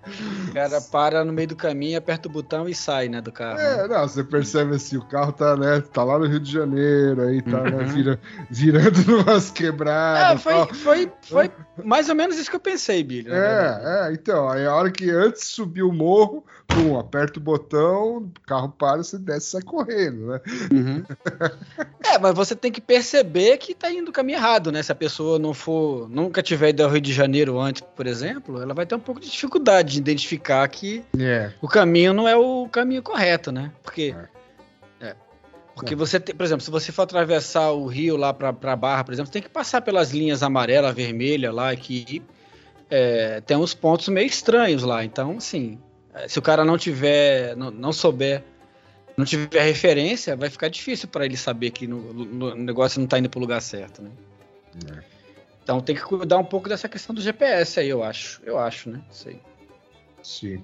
[0.49, 3.57] O cara para no meio do caminho, aperta o botão e sai, né, do carro.
[3.57, 3.83] né?
[3.83, 7.21] É, não, você percebe assim, o carro tá, né, tá lá no Rio de Janeiro,
[7.21, 7.85] aí tá, né, Uhum.
[7.87, 10.41] vira- virando numas É, quebradas.
[10.41, 10.73] foi, tal.
[10.73, 11.51] foi, foi
[11.83, 13.29] mais ou menos isso que eu pensei, Billy.
[13.29, 13.85] verdade.
[13.85, 17.41] É, é, então, aí a hora que antes de subir o morro, pum, aperta o
[17.41, 20.41] botão, o carro para, você desce e sai correndo, né?
[20.71, 21.03] Uhum.
[22.03, 24.83] É, mas você tem que perceber que tá indo do caminho errado, né?
[24.83, 28.61] Se a pessoa não for, nunca tiver ido ao Rio de Janeiro antes, por exemplo,
[28.61, 32.35] ela vai ter um pouco de dificuldade de identificar que É, o caminho não é
[32.35, 33.71] o caminho correto, né?
[33.83, 34.13] Porque
[34.99, 35.15] é.
[35.73, 35.97] Porque É.
[35.97, 39.13] você tem, por exemplo, se você for atravessar o rio lá pra, pra Barra, por
[39.13, 42.21] exemplo, você tem que passar pelas linhas amarela, vermelha lá, que
[42.89, 45.05] é, tem uns pontos meio estranhos lá.
[45.05, 45.79] Então, assim,
[46.27, 48.43] se o cara não tiver, não, não souber,
[49.17, 53.07] não tiver referência, vai ficar difícil para ele saber que no, no- o negócio não
[53.07, 54.11] tá indo pro lugar certo, né?
[54.97, 55.03] É.
[55.63, 58.41] Então tem que cuidar um pouco dessa questão do GPS aí, eu acho.
[58.43, 59.01] Eu acho, né?
[59.11, 59.39] Sei.
[60.23, 60.63] sim.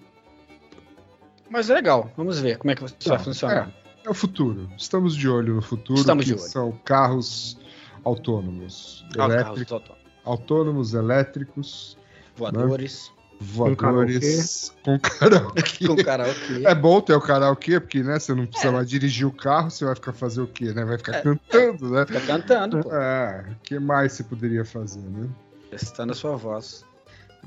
[1.49, 3.73] Mas é legal, vamos ver como é que isso vai Tá, funcionar.
[4.03, 4.69] É o futuro.
[4.77, 6.49] Estamos de olho no futuro, Estamos que de olho.
[6.49, 7.57] são carros
[8.03, 11.97] autônomos, Ah, carros elétricos, autônomos, autônomos, elétricos,
[12.35, 15.88] voadores, voadores, com karaokê.
[15.88, 16.65] com karaokê.
[16.65, 18.72] É bom ter o karaokê, porque né, você não precisa É.
[18.72, 20.73] mais dirigir o carro, você vai ficar fazer o quê?
[20.73, 20.84] Né?
[20.84, 22.05] Vai ficar cantando, né?
[22.05, 22.93] Fica cantando, pô.
[22.95, 25.27] É, o que mais você poderia fazer, né?
[25.69, 26.84] Testando a sua voz.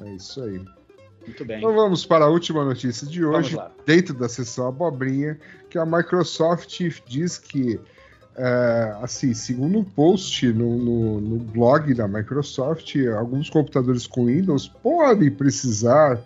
[0.00, 0.62] É isso aí.
[1.26, 1.58] Muito bem.
[1.58, 5.38] Então vamos para a última notícia de hoje, dentro da sessão abobrinha,
[5.68, 7.78] que a Microsoft diz que,
[8.36, 14.68] é, assim, segundo um post no, no- no blog da Microsoft, alguns computadores com Windows
[14.68, 16.22] podem precisar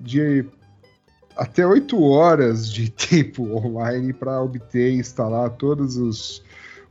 [0.00, 0.44] de
[1.36, 6.42] até 8 horas de tempo online para obter e instalar todos os,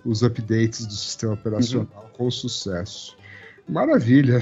[0.06, 3.16] os updates do sistema operacional com sucesso.
[3.68, 4.40] Maravilha.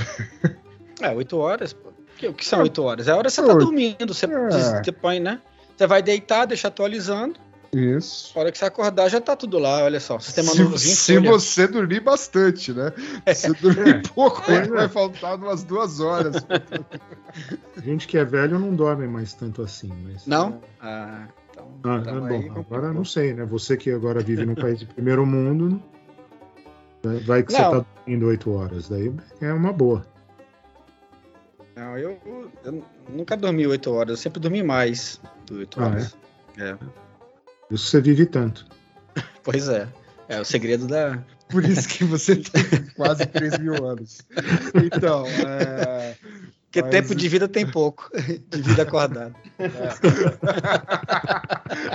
[1.01, 1.89] É, oito horas, pô.
[2.29, 3.07] O que, são oito horas?
[3.07, 4.13] É a hora que você tá dormindo.
[4.13, 4.81] Você, É.
[4.83, 5.41] você põe, né?
[5.75, 7.35] Você vai deitar, deixa atualizando.
[7.77, 8.31] Isso.
[8.37, 10.17] A hora que você acordar, já tá tudo lá, olha só.
[10.19, 11.29] Sistema Se, novozinho, se folha.
[11.31, 12.93] você dormir bastante, né?
[13.35, 14.65] Se dormir pouco, É.
[14.65, 16.35] vai faltar umas duas horas.
[17.83, 19.91] Gente que é velho não dorme mais tanto assim.
[20.03, 20.25] Mas...
[20.25, 20.61] Não?
[20.81, 21.67] Ah, então.
[21.83, 22.77] Ah, então é aí bom, complicou.
[22.77, 23.43] agora não sei, né?
[23.45, 25.83] Você que agora vive num país de primeiro mundo,
[27.25, 27.71] vai- que você Não.
[27.81, 30.05] tá dormindo oito horas, daí é uma boa.
[31.75, 32.17] Não, eu,
[32.63, 36.17] eu nunca dormi oito horas, eu sempre dormi mais do oito Ah, horas.
[36.57, 36.77] É.
[37.71, 38.65] Isso você vive tanto.
[39.43, 39.87] Pois é.
[40.27, 41.19] É o segredo da.
[41.47, 42.63] Por isso que você tem
[42.95, 44.17] quase 3 mil anos.
[44.83, 46.15] Então, é...
[46.63, 48.09] Porque Mas- tempo de vida tem pouco.
[48.49, 49.33] De vida acordada.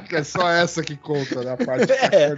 [0.09, 1.53] que é só essa que conta, né?
[1.53, 2.37] A parte É.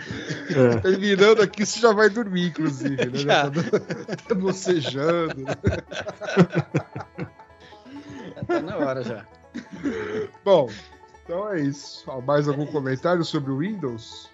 [0.51, 3.19] É, Terminando aqui, você já vai dormir, inclusive, né?
[3.19, 3.51] Já.
[4.27, 5.37] tá bocejando.
[5.43, 5.55] Né?
[8.47, 9.25] Tá na hora já.
[10.45, 10.69] Bom,
[11.33, 12.05] então é isso.
[12.27, 14.31] Mais algum comentário sobre o Windows?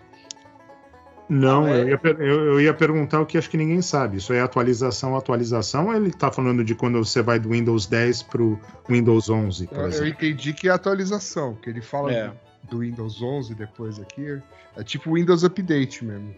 [1.29, 4.17] Não, Não, é- eu, ia, eu- eu ia perguntar o que acho que ninguém sabe.
[4.17, 8.23] Isso é atualização, atualização, ou ele tá falando de quando você vai do Windows 10
[8.23, 8.59] pro
[8.89, 10.09] Windows 11, por Eu, eu exemplo?
[10.09, 12.33] entendi que é atualização, que ele fala É.
[12.71, 14.41] do Windows 11 depois aqui.
[14.75, 16.35] É tipo Windows Update mesmo.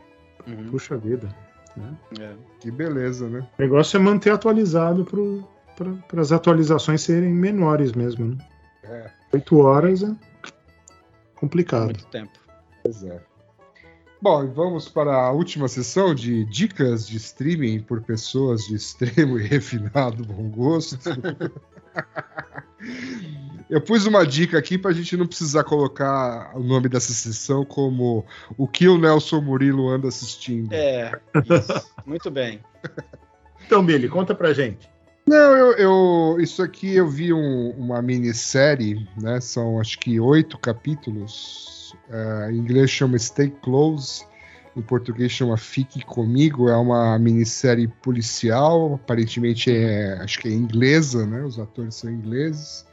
[0.47, 0.67] Uhum.
[0.71, 1.29] Puxa vida.
[2.19, 2.33] É.
[2.59, 3.47] Que beleza, né?
[3.59, 5.05] O negócio é manter atualizado
[5.77, 8.27] para as atualizações serem menores mesmo.
[8.27, 8.39] Né?
[8.83, 10.11] É, Oito horas é
[11.41, 11.87] complicado.
[11.87, 12.39] Muito tempo.
[12.83, 13.21] pois é.
[14.23, 19.39] Bom, e vamos para a última sessão de dicas de streaming por pessoas de extremo
[19.41, 20.99] e refinado bom gosto.
[23.71, 27.65] Eu pus uma dica aqui para a gente não precisar colocar o nome dessa sessão
[27.65, 28.27] como
[28.59, 30.73] o que o Nelson Murilo anda assistindo.
[30.73, 31.91] É, isso.
[32.05, 32.61] Muito bem.
[33.65, 34.91] Então, Billy, conta pra gente.
[35.27, 39.41] Não, eu, eu- isso aqui eu vi um- uma minissérie, né?
[39.41, 41.95] São acho que oito capítulos.
[42.09, 44.25] É, em inglês chama Stay Close,
[44.77, 46.69] em português chama Fique Comigo.
[46.69, 51.43] É uma minissérie policial, aparentemente é, acho que é inglesa, né?
[51.43, 52.85] Os atores são ingleses.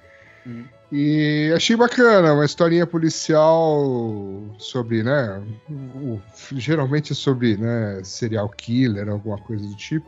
[0.45, 0.63] Hum.
[0.91, 5.41] E achei bacana, uma historinha policial sobre, né?
[5.69, 6.21] o-
[6.55, 10.07] geralmente é sobre, né, serial killer, alguma coisa do tipo.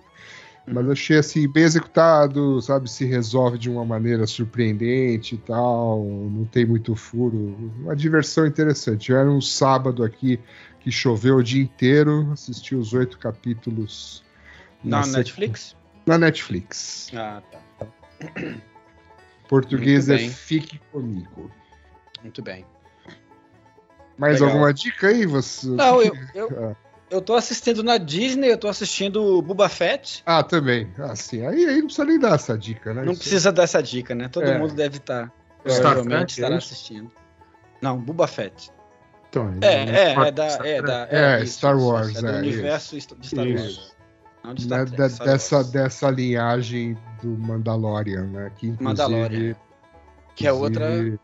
[0.71, 2.89] Mas achei assim, bem executado, sabe?
[2.89, 6.03] Se resolve de uma maneira surpreendente e tal.
[6.05, 7.55] Não tem muito furo.
[7.79, 9.11] Uma diversão interessante.
[9.11, 10.39] Era um sábado aqui
[10.79, 12.29] que choveu o dia inteiro.
[12.31, 14.23] Assisti os oito capítulos
[14.83, 15.75] Na sequ- Netflix?
[16.05, 17.11] Na Netflix.
[17.15, 17.87] Ah, tá.
[19.47, 20.17] Português é.
[20.29, 21.49] Fique Comigo.
[22.21, 22.65] Muito bem.
[24.17, 24.49] Mais Legal.
[24.49, 25.25] alguma dica aí?
[25.25, 25.67] Você...
[25.67, 26.88] Não, eu, eu, Ah.
[27.09, 30.21] Eu tô assistindo na Disney, eu tô assistindo Boba Fett.
[30.25, 30.91] Ah, também.
[30.99, 33.03] Assim, aí, aí não precisa nem dar essa dica, né?
[33.03, 34.27] Não Isso- precisa dessa dica, né?
[34.27, 34.57] Todo É.
[34.57, 35.31] mundo deve estar.
[35.67, 36.73] Star Provavelmente é estará isso?
[36.73, 37.11] assistindo.
[37.81, 38.71] Não, Boba Fett.
[39.29, 40.45] Então, É, é, é da.
[40.65, 43.63] É, da, É, isso, Star isso, Wars, isso, é do é, universo de Star Isso.
[43.63, 43.95] Wars.
[44.43, 45.69] Não de Star né, Trek, da- Star dessa, Wars.
[45.69, 48.51] dessa linhagem do Mandalorian, né?
[48.57, 49.55] Que Mandalorian.
[50.35, 51.17] Que é outra, é.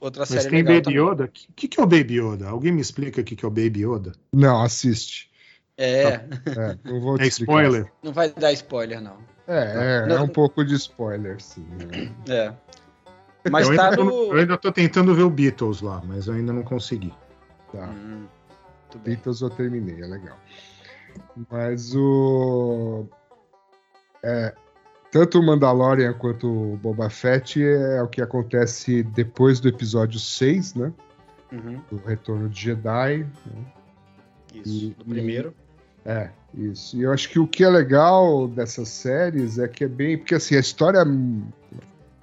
[0.00, 1.12] Outra Mas série tem legal Baby também.
[1.12, 1.24] Yoda?
[1.24, 2.48] O que, que, é o Baby Yoda?
[2.48, 4.12] Alguém me explica o que, que é o Baby Yoda?
[4.32, 5.30] Não, assiste.
[5.76, 6.02] É,
[6.46, 7.90] É, não vou te É spoiler?
[8.02, 9.16] não vai dar spoiler, não.
[9.46, 10.16] É, é, Não.
[10.16, 11.66] é um pouco de spoiler, sim.
[11.70, 12.12] né?
[12.28, 12.52] É.
[13.50, 14.10] Mas eu, tá ainda no.
[14.32, 17.14] eu ainda tô tentando ver o Beatles lá, mas eu ainda não consegui.
[17.72, 17.86] Tá.
[17.86, 18.26] Hum.
[19.04, 20.36] Beatles eu terminei, é legal.
[21.50, 23.06] Mas o.
[24.22, 24.54] É,
[25.10, 30.74] tanto o Mandalorian quanto o Boba Fett é o que acontece depois do episódio 6,
[30.74, 30.92] né?
[31.52, 33.26] Uhum, Do Retorno de Jedi.
[34.54, 34.84] isso.
[34.86, 35.54] E- Do primeiro.
[36.04, 36.96] É, isso.
[36.96, 40.16] E eu acho que o que é legal dessas séries é que é bem.
[40.16, 41.04] Porque assim, a história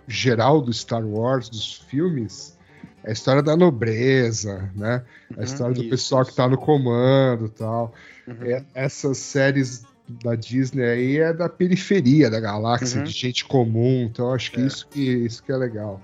[0.07, 2.57] geral do Star Wars, dos filmes,
[3.03, 5.03] é a história da nobreza, né?
[5.31, 6.37] A Uhum, história do isso, pessoal que isso.
[6.37, 7.93] tá no comando e tal.
[8.27, 8.43] Uhum.
[8.43, 13.03] É, essas séries da Disney aí é da periferia da galáxia, Uhum.
[13.05, 14.03] de gente comum.
[14.03, 14.65] Então eu acho que, É.
[14.65, 16.01] isso que isso que é legal.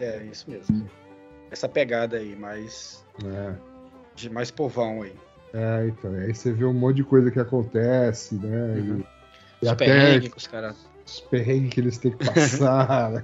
[0.00, 0.88] É, isso mesmo.
[1.50, 3.04] Essa pegada aí, mais.
[3.22, 3.56] né?
[4.14, 5.14] De mais povão aí.
[5.54, 6.12] É, então.
[6.14, 8.74] Aí você vê um monte de coisa que acontece, né?
[8.78, 8.98] Uhum.
[8.98, 10.76] E, e Os até perrengues que os caras.
[11.06, 13.10] os perrengues que eles têm que passar.
[13.12, 13.22] né?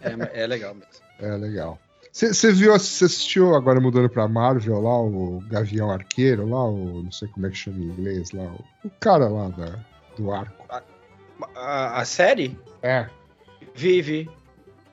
[0.00, 0.92] É, é, é legal mesmo.
[1.20, 1.78] É legal.
[2.12, 7.12] Você viu, você assistiu agora mudando pra Marvel lá, o Gavião Arqueiro lá, o não
[7.12, 9.78] sei como é que chama em inglês lá, o, o cara lá da,
[10.16, 10.66] do arco.
[11.54, 13.06] A, a série É,
[13.74, 14.28] vive.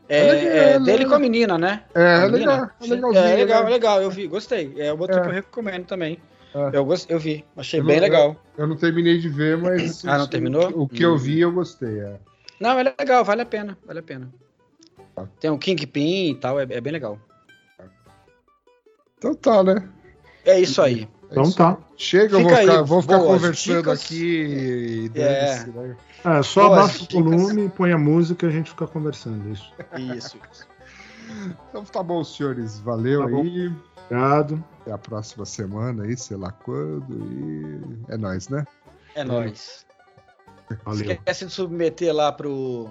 [0.08, 1.10] É É, legal, é é dele legal.
[1.10, 1.84] com a menina, né?
[1.96, 2.72] é, é A menina?
[2.80, 3.32] legal, é.
[3.32, 3.70] É legal, né?
[3.70, 4.74] é legal, eu vi, gostei.
[4.78, 5.22] É outro É.
[5.22, 6.20] que eu recomendo também.
[6.54, 6.78] É.
[6.78, 8.36] Eu, gost, eu vi, achei Eu bem não- legal.
[8.58, 10.70] Eu não terminei de ver, mas Ah, não o- terminou?
[10.84, 11.18] O, que eu Hum.
[11.18, 12.00] vi eu gostei.
[12.00, 12.20] É.
[12.60, 14.32] Não, é legal, vale a pena, vale a pena.
[15.40, 17.20] Tem um Kingpin e tal, é, é bem legal.
[19.18, 19.88] Então tá, né?
[20.44, 21.08] É isso aí.
[21.30, 21.58] É Então isso.
[21.58, 21.78] tá.
[21.98, 24.04] Chega, eu vou ficar, vou ficar conversando dicas.
[24.04, 25.66] aqui e É.
[25.68, 25.98] né?
[26.24, 29.50] É, só Boas abaixa o volume, põe a música e a gente fica conversando.
[29.52, 29.72] Isso.
[30.16, 30.38] Isso.
[30.52, 30.68] isso.
[31.70, 32.80] Então tá bom, senhores.
[32.80, 33.42] Valeu Tá bom.
[33.42, 33.72] aí.
[34.10, 34.64] Obrigado.
[34.82, 37.08] Até a próxima semana aí, sei lá quando.
[37.32, 38.66] E é nóis, né?
[39.16, 39.86] É nóis.
[40.84, 41.12] Valeu.
[41.12, 42.90] Esquece de submeter lá pro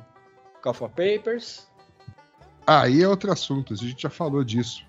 [0.62, 1.68] Call for Papers.
[2.66, 3.72] Ah, aí é outro assunto.
[3.74, 4.82] A gente já falou disso.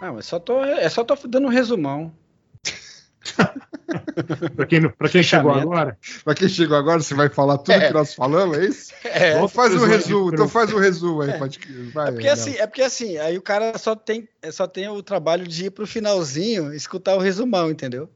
[0.00, 2.12] Não, é só tô, é só tô dando um resumão.
[4.54, 7.86] Pra quem, pra quem chegou agora, Pra quem chegou agora, você vai falar tudo É.
[7.88, 8.92] que nós falamos, é isso?
[9.04, 11.38] É, Então faz um resumo, então faz um resumo aí, É.
[11.38, 11.58] pode
[11.92, 14.88] vai, É porque, assim, é porque assim, aí o cara só tem, é, só tem
[14.88, 18.10] o trabalho de ir pro finalzinho escutar o resumão, entendeu?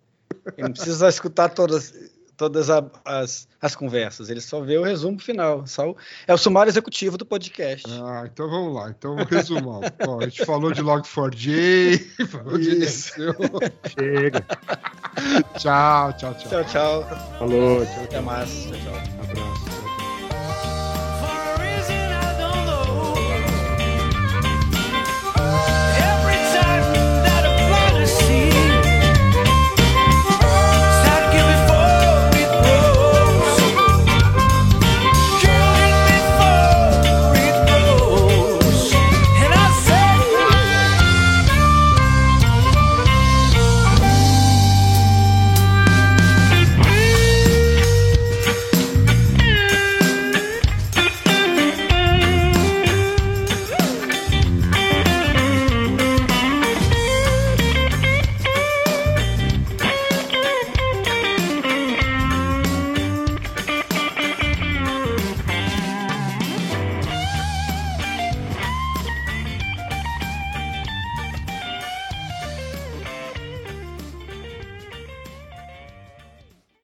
[0.56, 1.94] Ele não precisa escutar todas,
[2.36, 5.66] todas a- as, as conversas, ele só vê o resumo final.
[5.66, 5.96] Só o-
[6.26, 7.86] é o sumário executivo do podcast.
[7.90, 8.90] Ah, então vamos lá.
[8.90, 9.80] Então resumão.
[10.04, 13.12] Bom, a gente falou de Log4j, falou de Isso.
[13.98, 14.44] Chega.
[15.58, 16.48] Tchau, tchau, tchau.
[16.48, 17.04] Tchau, tchau.
[17.38, 18.04] Falou, tchau.
[18.04, 18.50] Até mais.
[18.64, 19.71] Tchau, tchau.